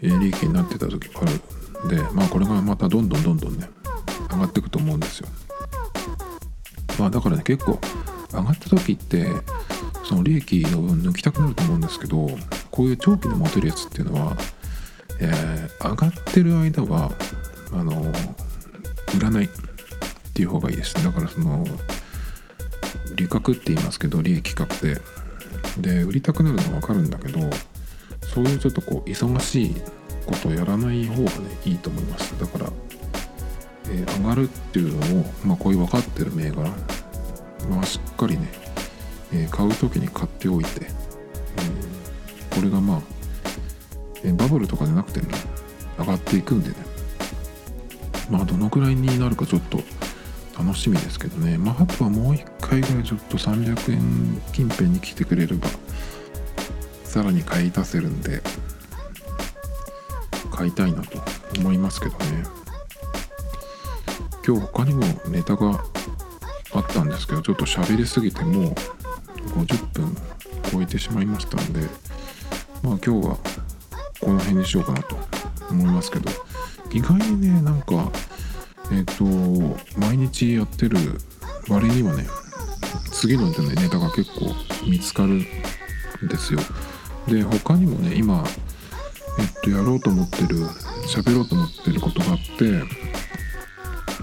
[0.01, 3.69] 利益になってた時もあるんでまあこれがまたどんどんどんどんね
[4.31, 5.27] 上がっていくと思うんですよ。
[6.99, 7.79] まあだからね結構
[8.31, 9.27] 上がった時って
[10.07, 12.29] その利益の分抜きたくなると思うんですけど
[12.71, 14.37] こういう長期で持てるやつっていうのは、
[15.19, 17.11] えー、上がってる間は
[17.73, 18.01] あの
[19.17, 19.49] 売らないっ
[20.33, 21.65] ていう方がいいですだからその
[23.15, 25.01] 利確って言いますけど利益確定。
[25.79, 27.39] で売りたくなるのは分かるんだけど
[28.33, 29.75] そういうちょっとこう忙しい
[30.25, 32.39] ことをやらない方がねいいと思います。
[32.39, 32.71] だから、
[33.89, 36.69] えー、上がるっていうのを、まあ、こういう分かってる銘柄
[37.69, 38.47] まあ、しっかりね、
[39.33, 43.01] えー、買う時に買っておいて、えー、これがまあ、
[44.23, 45.27] えー、バブルとかじゃなくてね
[45.97, 46.75] 上がっていくんでね。
[48.29, 49.79] まあどのくらいになるかちょっと
[50.57, 51.57] 楽しみですけどね。
[51.57, 55.67] まああとはもう一回ぐらいちょっと300円近辺に来てくれれば
[57.03, 58.41] さらに買い足せるんで
[60.51, 61.21] 買いたいなと
[61.59, 62.43] 思いますけどね。
[64.45, 65.83] 今日他にもネタが
[66.73, 68.75] あったんですけどちょっと喋りすぎてもう
[69.49, 70.17] 50分
[70.71, 71.81] 超えてしまいましたんで
[72.83, 73.37] まあ今日は
[74.19, 75.17] この辺にしようかなと
[75.69, 76.29] 思いますけど
[76.91, 78.11] 意外にねなんか
[78.91, 80.97] えっ、ー、と毎日やってる
[81.69, 82.25] 割にはね
[83.11, 84.53] 次の、ね、ネタが結構
[84.87, 85.39] 見つかるん
[86.27, 86.59] ですよ。
[87.27, 88.43] で他にもね今
[89.39, 90.67] えっとやろうと思ってる
[91.07, 92.83] 喋ろうと思ってることがあって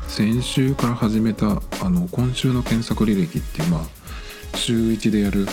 [0.09, 4.02] 先週から始めたあの今週の検索履歴っていうまあ
[4.63, 5.47] 週1でやる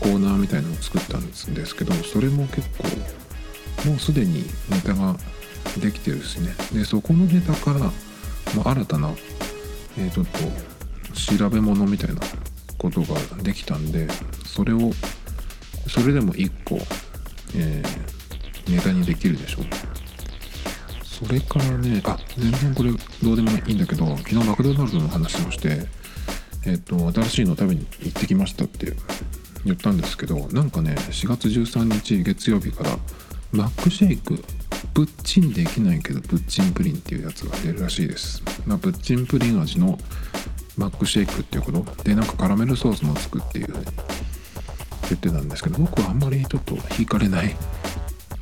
[0.00, 5.14] コーナーみたいなのを作ったんですけどそれも結構もうすでにネタが
[5.78, 6.54] できてるしね。
[6.72, 7.90] でそこのネタから、ま
[8.64, 9.10] あ、新たな、
[9.98, 12.20] えー、ちょっと調べ物みたいな
[12.78, 14.08] ことができたんで
[14.46, 14.90] それを
[15.86, 16.78] それでも1個、
[17.54, 19.64] えー、ネタにできるでしょう。
[21.04, 22.90] それからねあ全然これ
[23.22, 25.86] どうでもいいんだけど昨日マクドナルドの話をして
[26.66, 28.92] えっ、と新しいの食べに行ってきましたって
[29.64, 32.98] 言ったんですけどなんかね4月13日月曜日から
[33.52, 34.42] マックシェイク
[34.94, 39.98] プッチンできないけどプッチンプリンっていうやつが出るらしいです、まあ、プッチンプリン味の、
[40.76, 43.84] マックシェイクっていうことでなんかカラメルソースもつくっていうふうに
[45.08, 47.54] 言ってたんですけど僕はあんまりちょっと惹かれない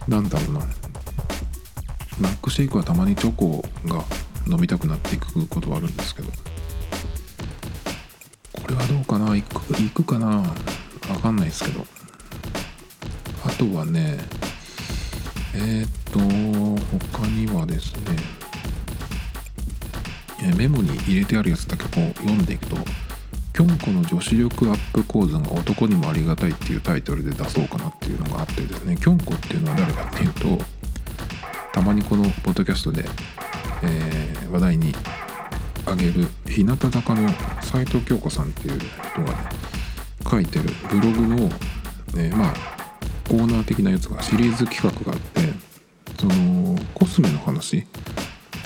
[0.09, 0.61] なんだろうな。
[2.21, 4.05] マックシェイクはたまにチョコが
[4.47, 6.31] 飲みたくなっていくことはあるんですけど
[8.93, 10.27] どうかないくいくかな。
[10.27, 10.45] わ
[11.23, 11.87] かんないですけど。
[13.45, 14.19] あとはね
[15.55, 16.21] えー、っと
[17.19, 18.43] 他にはですね。
[20.57, 22.77] メモに入れてあるやつだけこう読んでいくと
[23.55, 30.65] 「キョンコの女子力アップ構図が男にもありがたい」っていうタイトルで出そうかなっていうのがあってですねキョンコっていうのは誰かっていうと
[31.73, 33.05] たまにこのポッドキャストで、
[33.83, 34.95] えー、話題に
[35.87, 37.29] あげる日向坂の
[37.63, 41.51] 斎藤京子さんっていう人が書いてるブログの、
[42.17, 42.55] えー、まあ
[43.29, 45.41] コーナー的なやつがシリーズ企画があって
[46.19, 47.87] そのコスメの話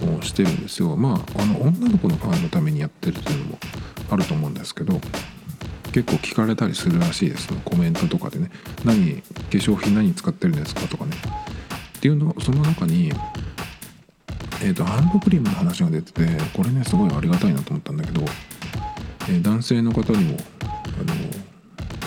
[0.03, 0.97] をしてるんですよ。
[0.97, 3.59] まああの女の子のファンのためにやってるっていうのも
[4.11, 5.01] あると思うんですけど
[5.93, 7.49] 結構聞かれたりするらしいです。
[7.65, 8.51] コメントとかでね。
[8.85, 11.17] 何化粧品何使ってるんですかとかね。
[11.97, 13.13] っていうのその中に
[14.63, 18.23] えーと、ハンドクリームの話が出ててこれねすごいありがたいなと思ったんだけど、
[19.29, 20.39] えー、男性の方にも
[21.01, 21.15] あの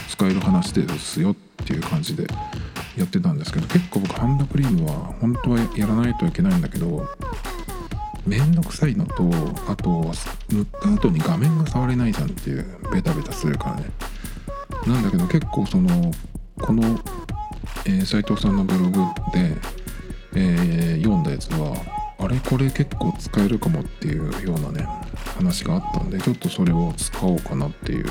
[0.09, 1.35] 使える話ですよっ
[1.65, 2.27] ていう感じで
[2.97, 7.07] やってたんですけど結構僕ハンドクリームは本当はやらないといけないんだけど
[8.25, 9.23] めんどくさいのと
[9.67, 10.11] あと
[10.49, 13.85] 塗った後に画面が触れないじゃんっていうベタベタするからね。
[14.85, 16.11] なんだけど結構その
[16.59, 16.83] この、
[17.85, 18.99] えー、斉藤さんのブログ
[19.33, 19.55] で、
[20.35, 21.75] えー、読んだやつは
[22.19, 24.87] あれこれ結構使えるかもっていうようなね
[25.37, 28.05] 話があったんでちょっとそれを使おうかなっていう。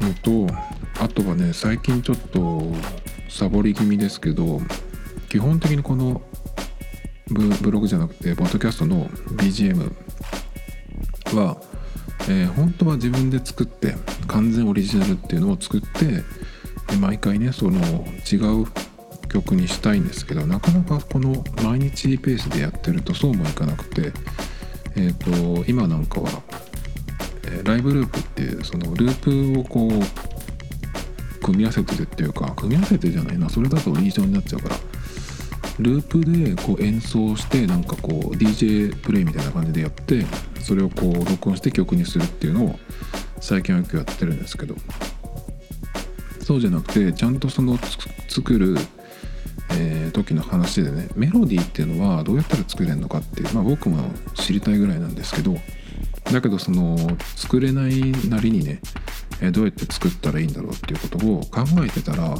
[0.00, 0.54] のと
[1.00, 2.62] あとはね最近ちょっと
[3.28, 4.60] サボり気味ですけど
[5.28, 6.22] 基本的にこの
[7.28, 9.06] ブログじゃなくてポッドキャストの
[9.36, 9.92] BGM
[11.34, 11.60] は、
[12.28, 13.94] えー、本当は自分で作って
[14.28, 16.22] 完全オリジナルっていうのを作って
[17.00, 17.80] 毎回ねその
[18.30, 18.66] 違う
[19.28, 24.12] 曲にしたいんですけどなかなかこの毎日ペースでやってるとそうもいかなくて
[24.96, 26.30] え、ー、と今なんかは、
[27.44, 34.76] えー、ライブループっていうそのループをこう組み合わせててっていうか組み合わせてじゃないなそれだと印象になっちゃうから
[35.78, 40.24] ループでこう演奏してなんかこう DJ プレイみたいな感じでやって
[40.60, 42.78] それをこう録音して曲にするっていうのを
[43.40, 44.74] 最近はよくやってるんですけど。
[46.46, 47.76] そうじゃなくてちゃんとその
[48.28, 48.76] 作る、
[50.16, 55.56] 時の話でねメロディーっていうのはどうやったら作れるのかってまあ僕も知りたいぐらいなんですけど
[56.24, 56.96] だけどその
[57.36, 58.80] 作れないなりにね、
[59.40, 62.34] え、どうやって作ったらいいんだろうっていうことを考えてたら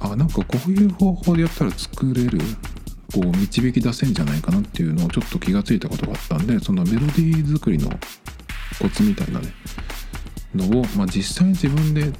[0.00, 2.38] あなんかこういう方法でやったら作れる
[3.12, 7.90] こう導き出せんじゃないかなっていうのをちょっと気がついたことがあったんでそのメロディー作りの
[8.80, 9.48] コツみたいなね
[10.54, 12.12] のを、まあ、実際自分で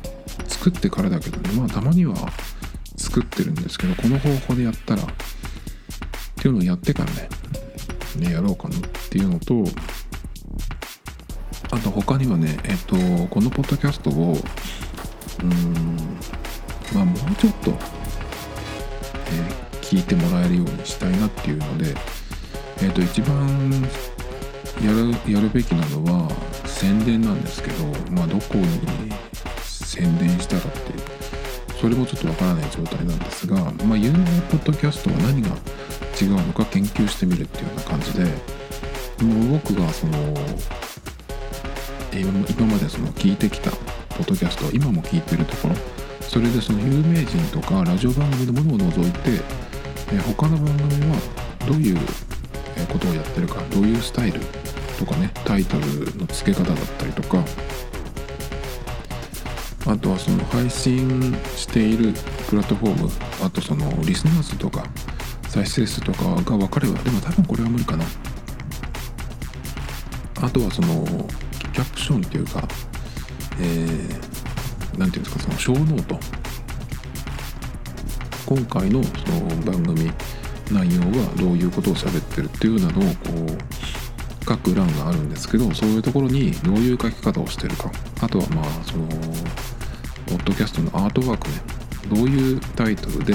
[0.49, 2.14] 作ってからだけどねまあたまには
[3.03, 5.07] 作ってるんですけどこの方法でやったらっ
[6.36, 7.28] ていうのをやってからね
[8.16, 8.76] ねやろうかな。
[8.76, 8.80] っ
[9.11, 9.64] ていうのと
[11.70, 12.96] あと他にはねえっと
[13.28, 14.36] このポッドキャストを
[15.42, 15.96] うん
[16.94, 17.78] まあ、もうちょっと、えー、
[19.80, 21.94] 聞いてもらえるようにしたいなっていうので、
[22.82, 23.48] えー、と一番
[24.84, 26.28] やるやるべきなのは
[26.66, 28.66] 宣伝なんですけど、まあ、どこに
[29.62, 31.12] 宣伝したらって
[31.83, 34.18] それもちょっとわからない状態なんですが、まあ、有名
[34.53, 35.49] ポッドキャストは何が
[36.20, 38.24] 違うのか研究してみるっていうような感じで
[39.24, 40.12] も僕がその
[42.12, 45.74] 今までその聞いてきたポッドキャスト今も聞いてるところ
[46.20, 49.43] それでその有名人とかラジオ番組のものを除いて、
[50.12, 51.16] え他の番組は
[51.66, 51.99] どういう
[52.93, 54.39] ことをやってるかどういうスタイル
[55.01, 57.45] とかねタイトルの付け方だったりとか
[59.87, 62.12] あとはその配信している
[62.49, 63.11] プラットフォーム
[63.45, 64.85] あとそのリスナー数とか
[65.49, 68.05] 再生数とかが分かればでも多分これは無理かな。
[70.41, 71.05] あとはその
[71.72, 72.66] キャプションっていうか、
[73.61, 76.18] えー、何て言うんですかそのショーノート。
[78.47, 80.11] 今回のその番組
[80.70, 83.09] 内容はどういうことを喋ってるっていうなどをこ
[83.47, 83.82] う
[84.45, 87.90] 書く欄があるんですけどそういうところにどういう書き方をしてるか。
[88.20, 89.07] あとはまあその
[90.26, 91.55] ポッドキャストのアートワークね。
[92.09, 93.34] どういうタイトルで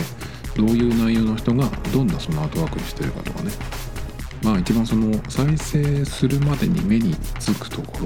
[0.55, 3.51] どういう内容の人がどんなそのアートワークにしてるかとかね。
[4.43, 7.99] まあ一番その再生するまでに目につくとこ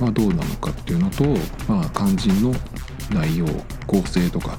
[0.00, 1.24] ろはどうなのかっていうのと、
[1.68, 2.54] まあ、肝心の
[3.12, 3.46] 内容
[3.86, 4.58] 構成とか。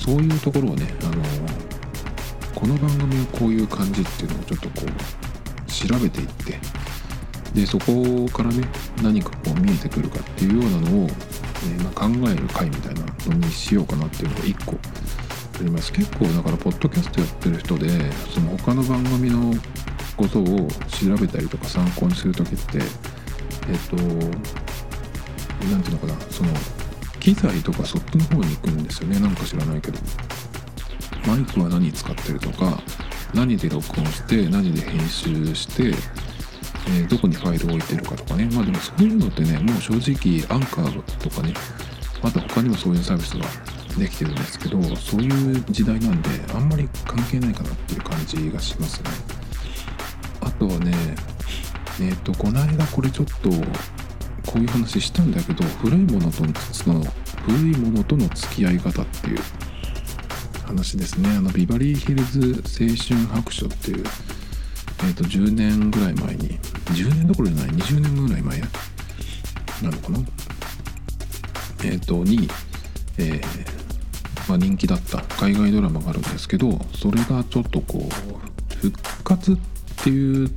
[0.00, 1.22] そういうところをね、あの
[2.54, 5.29] この番組はこういう感じっていうのをちょっとこう
[5.70, 6.58] 調べていって
[7.54, 8.66] でそこからね
[9.02, 15.92] 何かこう見えてくるかっていうようなのを、えまあ、考える回みたいなのにしようかなっていうのが1個あります。
[15.92, 17.88] 結構だからポッドキャストやってる人で
[18.32, 19.52] その他の番組の
[20.16, 20.44] ことを
[20.88, 22.84] 調べたりとか参考にする時ってえっ
[23.88, 23.96] と
[25.70, 26.50] 何ていうのかなその
[27.18, 29.18] 機材とかそっちの方に行くんですよね。
[29.18, 29.98] なんか知らないけど。
[31.26, 32.82] マイクは何使ってるとか
[33.34, 35.94] 何で録音して何で編集して
[36.88, 38.48] えー、どこにファイルを置いてるかとかね。
[38.52, 41.54] まあでもそういうのってねもう正直アンカーとかね
[42.22, 43.46] また他にもそういうサービスが
[43.98, 49.10] できてるんですけどそういう時代なんであんまり関係ないかなっていう感じがしますね。
[50.40, 50.92] あとはね
[52.00, 53.50] えっ、ー、とこの間これちょっと
[54.46, 56.52] こういう話したんだけど古いものとの
[57.46, 59.38] 古いものとの付き合い方っていう
[60.70, 61.28] 話ですね。
[61.36, 64.04] あのビバリーヒルズ青春白書っていう
[65.02, 66.60] えっ、ー、と10年ぐらい前に
[66.94, 68.66] 10年どころじゃない20年ぐらい前な
[69.82, 70.18] のかな？
[71.82, 72.48] えっ、ー、とに、
[73.18, 79.56] えー、まあ、人気だった海外ドラマがあるんですけどそれがちょっとこう復活っ
[80.04, 80.50] ていう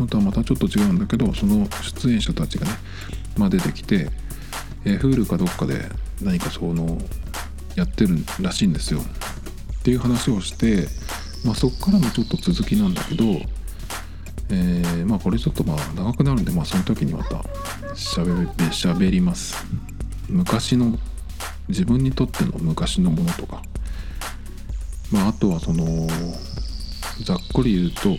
[0.00, 2.72] のとはまたちょっと違うんだけどその出演者たちがね、
[3.36, 4.08] まあ、出てきて、
[4.84, 5.82] えー、Hulu かどっかで
[6.20, 6.98] 何かその
[7.76, 9.02] やってるらしいんですよ。
[9.82, 10.86] っていう話をして、
[11.44, 13.24] まあ、そっからのちょっと続きなんだけど
[14.54, 17.42] えー、まあこれちょっとまあ長くなるんでまあその時にまた
[17.96, 19.56] しゃべしゃべります。
[20.28, 20.98] 昔の
[21.68, 23.62] 自分にとっての昔のものとか。
[25.10, 26.06] まああとはその
[27.24, 28.10] ざっくり言うと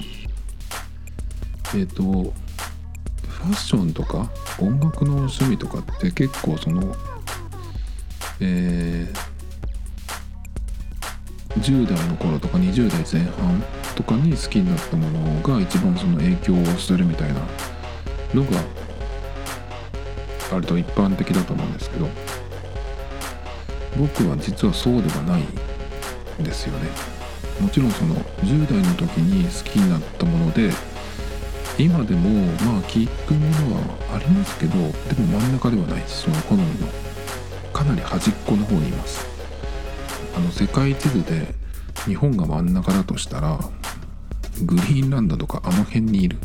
[1.78, 6.96] えっ、ー、とファッションとか音楽の趣味とかって結構その
[8.40, 9.33] えー、
[11.58, 13.64] 10代の頃とか20代前半
[13.96, 17.40] とかに好きになったものが一番その影響をしてるみたいな
[18.34, 18.64] のが
[20.52, 22.08] 割と一般的だと思うんですけど
[23.98, 25.42] 僕は実はそうではない
[26.42, 26.90] んですよね。
[27.62, 30.72] もちろんその10代の時に好きになったもので
[31.78, 32.30] 今でも
[32.66, 36.24] まあ聞くものはありますけどでも真ん中ではないです。
[36.24, 36.88] その好みの
[37.72, 39.33] かなり端っこの方にいます。
[40.36, 41.54] あの世界地図で
[42.06, 43.60] 日本が真ん中だとしたら
[44.64, 46.38] グリーンランドとかあの辺にいる。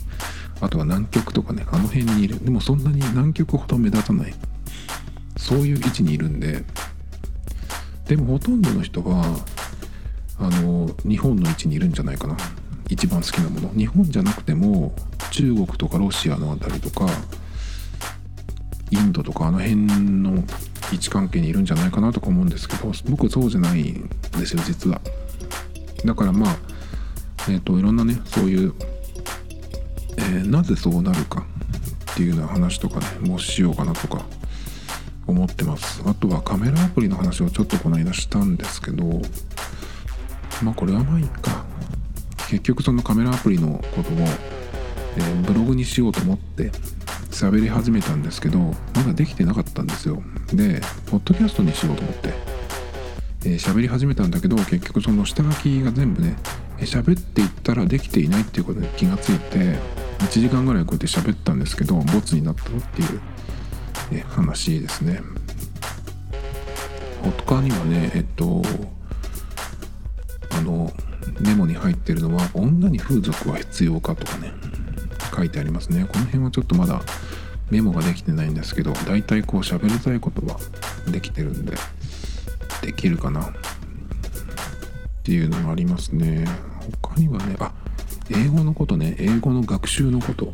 [0.60, 2.42] あとは南極とかねあの辺にいる。
[2.44, 4.34] でもそんなに南極ほど目立たない。
[5.36, 6.64] そういう位置にいるんで。
[8.06, 9.24] でもほとんどの人は
[10.38, 12.36] あの日本の位置にいるんじゃないかな。
[12.88, 13.68] 一番好きなもの。
[13.70, 14.94] 日本じゃなくても
[15.30, 17.06] 中国とかロシアの辺りとか
[18.90, 20.42] インドとかあの辺の
[20.92, 24.08] 位置関係にいるんじゃないかなとか思うんですけど僕そうじゃないん
[24.38, 25.00] ですよ実は。
[26.04, 26.56] だからまあ
[27.48, 28.74] えーと、いろんなねそういう、
[30.18, 31.46] えー、なぜそうなるか
[32.12, 34.24] っていうような話とかねもうしようかなとか
[35.26, 36.02] 思ってます。
[36.06, 39.04] あとはカメラアプリの話をちょっとこの間したんですけど
[40.62, 41.64] まあこれはまあいいか。
[42.48, 44.16] 結局そのカメラアプリのことを、
[45.16, 46.72] えー、ブログにしようと思って
[47.30, 48.74] 喋り始めたんですけどま
[49.06, 50.22] だできてなかったんですよ。
[50.52, 52.58] でポッドキャストにしようと思って。
[53.44, 56.36] えー、喋り始めたんだけど結局その下書きが全部ね
[56.78, 59.78] 喋っていったらできていないっていうことに気がついて
[60.18, 63.20] 1時間ぐらいこうやって喋ったんですけどボツになったっていう、
[64.14, 65.20] ね、話ですね。
[67.46, 68.62] 他にはねえっと
[70.50, 70.92] あの
[71.40, 74.52] メモに入ってるのは「女に風俗は必要か?」とかね。
[75.38, 76.04] 書いてありますね。
[76.10, 77.00] この辺はちょっとまだ
[77.70, 80.58] メモができてないんですけど大体こう喋りたいことは
[81.06, 81.76] できてるんで
[82.82, 83.44] できるかな。
[83.44, 83.50] っ
[85.22, 86.46] ていうのがありますね。
[87.02, 87.72] 他にはねあ
[88.30, 89.14] 英語のことね。
[89.18, 90.52] 英語の学習のこと。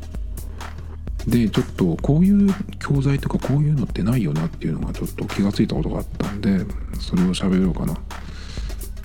[1.26, 4.45] でちょっとこういう教材とかこういうのってないよな。
[4.47, 6.59] っていうのがちょっと気がついたことがあったんで
[7.01, 7.95] それを喋ろうかな。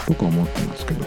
[0.05, 1.05] とか思ってますけど。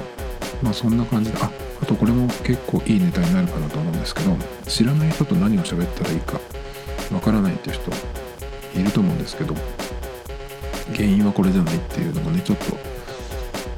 [0.62, 1.38] まあそんな感じで。
[1.38, 1.50] あ
[1.82, 4.36] あとこれも結構いいネタになるかなと思うんですけど
[4.68, 6.40] 知らない人と何を喋ったらいいか
[7.12, 7.90] わからないっていう人
[8.80, 9.54] いると思うんですけど
[10.94, 12.64] 原因はこれじゃないっていうのがねちょっと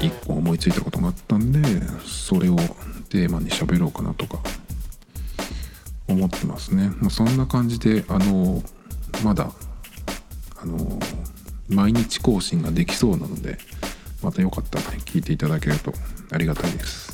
[0.04, 1.60] 一個思いついたことがあったんで
[2.04, 2.56] それを
[3.08, 4.38] テーマに喋ろうかなとか
[6.06, 8.62] 思ってますね、まあ、そんな感じであの
[9.24, 9.50] まだ
[10.60, 10.98] あの
[11.70, 13.56] 毎日更新ができそうなので
[14.22, 15.94] またよかったらね聞いていただけると
[16.30, 17.13] ありがたいです。